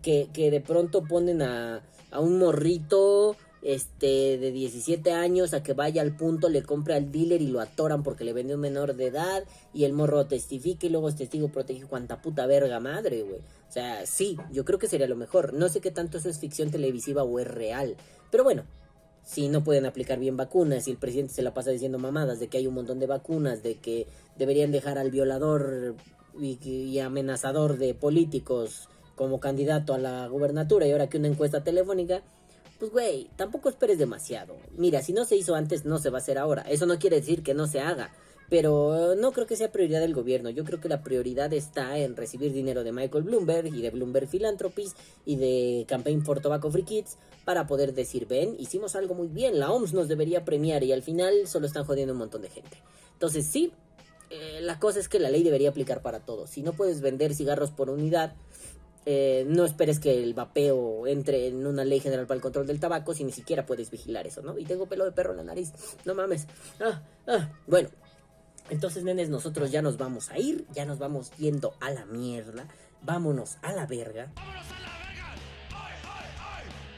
[0.01, 5.73] Que, que de pronto ponen a, a un morrito este de 17 años a que
[5.73, 8.95] vaya al punto, le compre al dealer y lo atoran porque le vendió un menor
[8.95, 9.43] de edad
[9.73, 13.39] y el morro testifique y luego es testigo protegido cuanta puta verga madre, güey.
[13.39, 15.53] O sea, sí, yo creo que sería lo mejor.
[15.53, 17.95] No sé qué tanto eso es ficción televisiva o es real.
[18.29, 18.65] Pero bueno,
[19.23, 22.49] si no pueden aplicar bien vacunas y el presidente se la pasa diciendo mamadas de
[22.49, 24.07] que hay un montón de vacunas, de que
[24.37, 25.95] deberían dejar al violador
[26.39, 31.63] y, y amenazador de políticos como candidato a la gubernatura y ahora que una encuesta
[31.63, 32.23] telefónica
[32.79, 34.55] pues güey, tampoco esperes demasiado.
[34.77, 36.63] Mira, si no se hizo antes, no se va a hacer ahora.
[36.63, 38.11] Eso no quiere decir que no se haga.
[38.49, 40.49] Pero no creo que sea prioridad del gobierno.
[40.49, 44.27] Yo creo que la prioridad está en recibir dinero de Michael Bloomberg y de Bloomberg
[44.27, 44.95] Philanthropies
[45.25, 49.59] y de Campaign for Tobacco Free Kids para poder decir, ven, hicimos algo muy bien,
[49.59, 52.77] la OMS nos debería premiar y al final solo están jodiendo un montón de gente.
[53.13, 53.71] Entonces sí,
[54.29, 56.49] eh, la cosa es que la ley debería aplicar para todos.
[56.49, 58.35] Si no puedes vender cigarros por unidad,
[59.05, 62.79] eh, no esperes que el vapeo entre en una ley general para el control del
[62.79, 64.57] tabaco si ni siquiera puedes vigilar eso, ¿no?
[64.57, 65.73] Y tengo pelo de perro en la nariz,
[66.05, 66.47] no mames.
[66.79, 67.49] Ah, ah.
[67.67, 67.89] Bueno,
[68.69, 72.67] entonces, nenes, nosotros ya nos vamos a ir, ya nos vamos yendo a la mierda,
[73.01, 74.31] vámonos a la verga.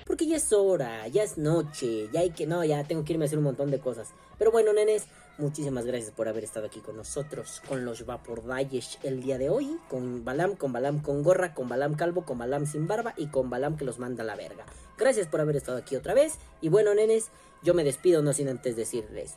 [0.06, 3.26] Porque ya es hora, ya es noche, ya hay que, no, ya tengo que irme
[3.26, 4.10] a hacer un montón de cosas.
[4.38, 5.06] Pero bueno, nenes,
[5.38, 9.78] Muchísimas gracias por haber estado aquí con nosotros, con los Vapordayes el día de hoy,
[9.90, 13.50] con Balam, con Balam con gorra, con Balam calvo, con Balam sin barba y con
[13.50, 14.66] Balam que los manda a la verga.
[14.98, 16.36] Gracias por haber estado aquí otra vez.
[16.62, 17.32] Y bueno, nenes,
[17.64, 19.36] yo me despido no sin antes decirles.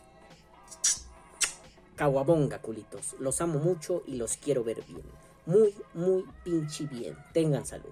[1.97, 3.17] Caguabonga, culitos.
[3.19, 5.03] Los amo mucho y los quiero ver bien.
[5.47, 7.17] Muy, muy pinche bien.
[7.33, 7.91] Tengan salud.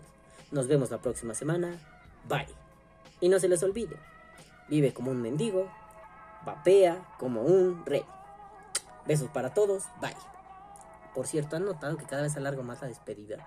[0.53, 1.77] Nos vemos la próxima semana.
[2.29, 2.47] Bye.
[3.21, 3.97] Y no se les olvide.
[4.69, 5.69] Vive como un mendigo
[6.47, 8.05] vapea como un rey.
[9.07, 10.17] Besos para todos, bye.
[11.15, 13.47] Por cierto, han notado que cada vez alargo más la despedida.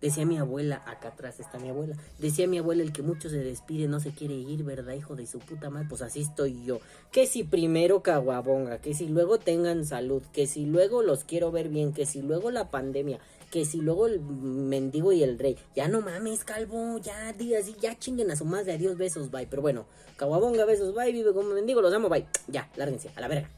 [0.00, 1.96] Decía mi abuela, acá atrás está mi abuela.
[2.20, 5.26] Decía mi abuela, el que mucho se despide no se quiere ir, ¿verdad, hijo de
[5.26, 5.88] su puta madre?
[5.88, 6.78] Pues así estoy yo.
[7.10, 11.68] Que si primero caguabonga, que si luego tengan salud, que si luego los quiero ver
[11.68, 13.18] bien, que si luego la pandemia,
[13.50, 17.98] que si luego el mendigo y el rey, ya no mames, calvo, ya, así, ya
[17.98, 19.46] chinguen a su madre, adiós, besos, bye.
[19.46, 19.86] Pero bueno,
[20.16, 22.26] caguabonga, besos, bye, vive como mendigo, los amo, bye.
[22.46, 23.50] Ya, lárguense, a la verga.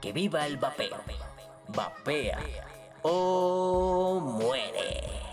[0.00, 0.96] Que viva el vapeo.
[1.68, 2.38] Vapea
[3.02, 5.27] o muere.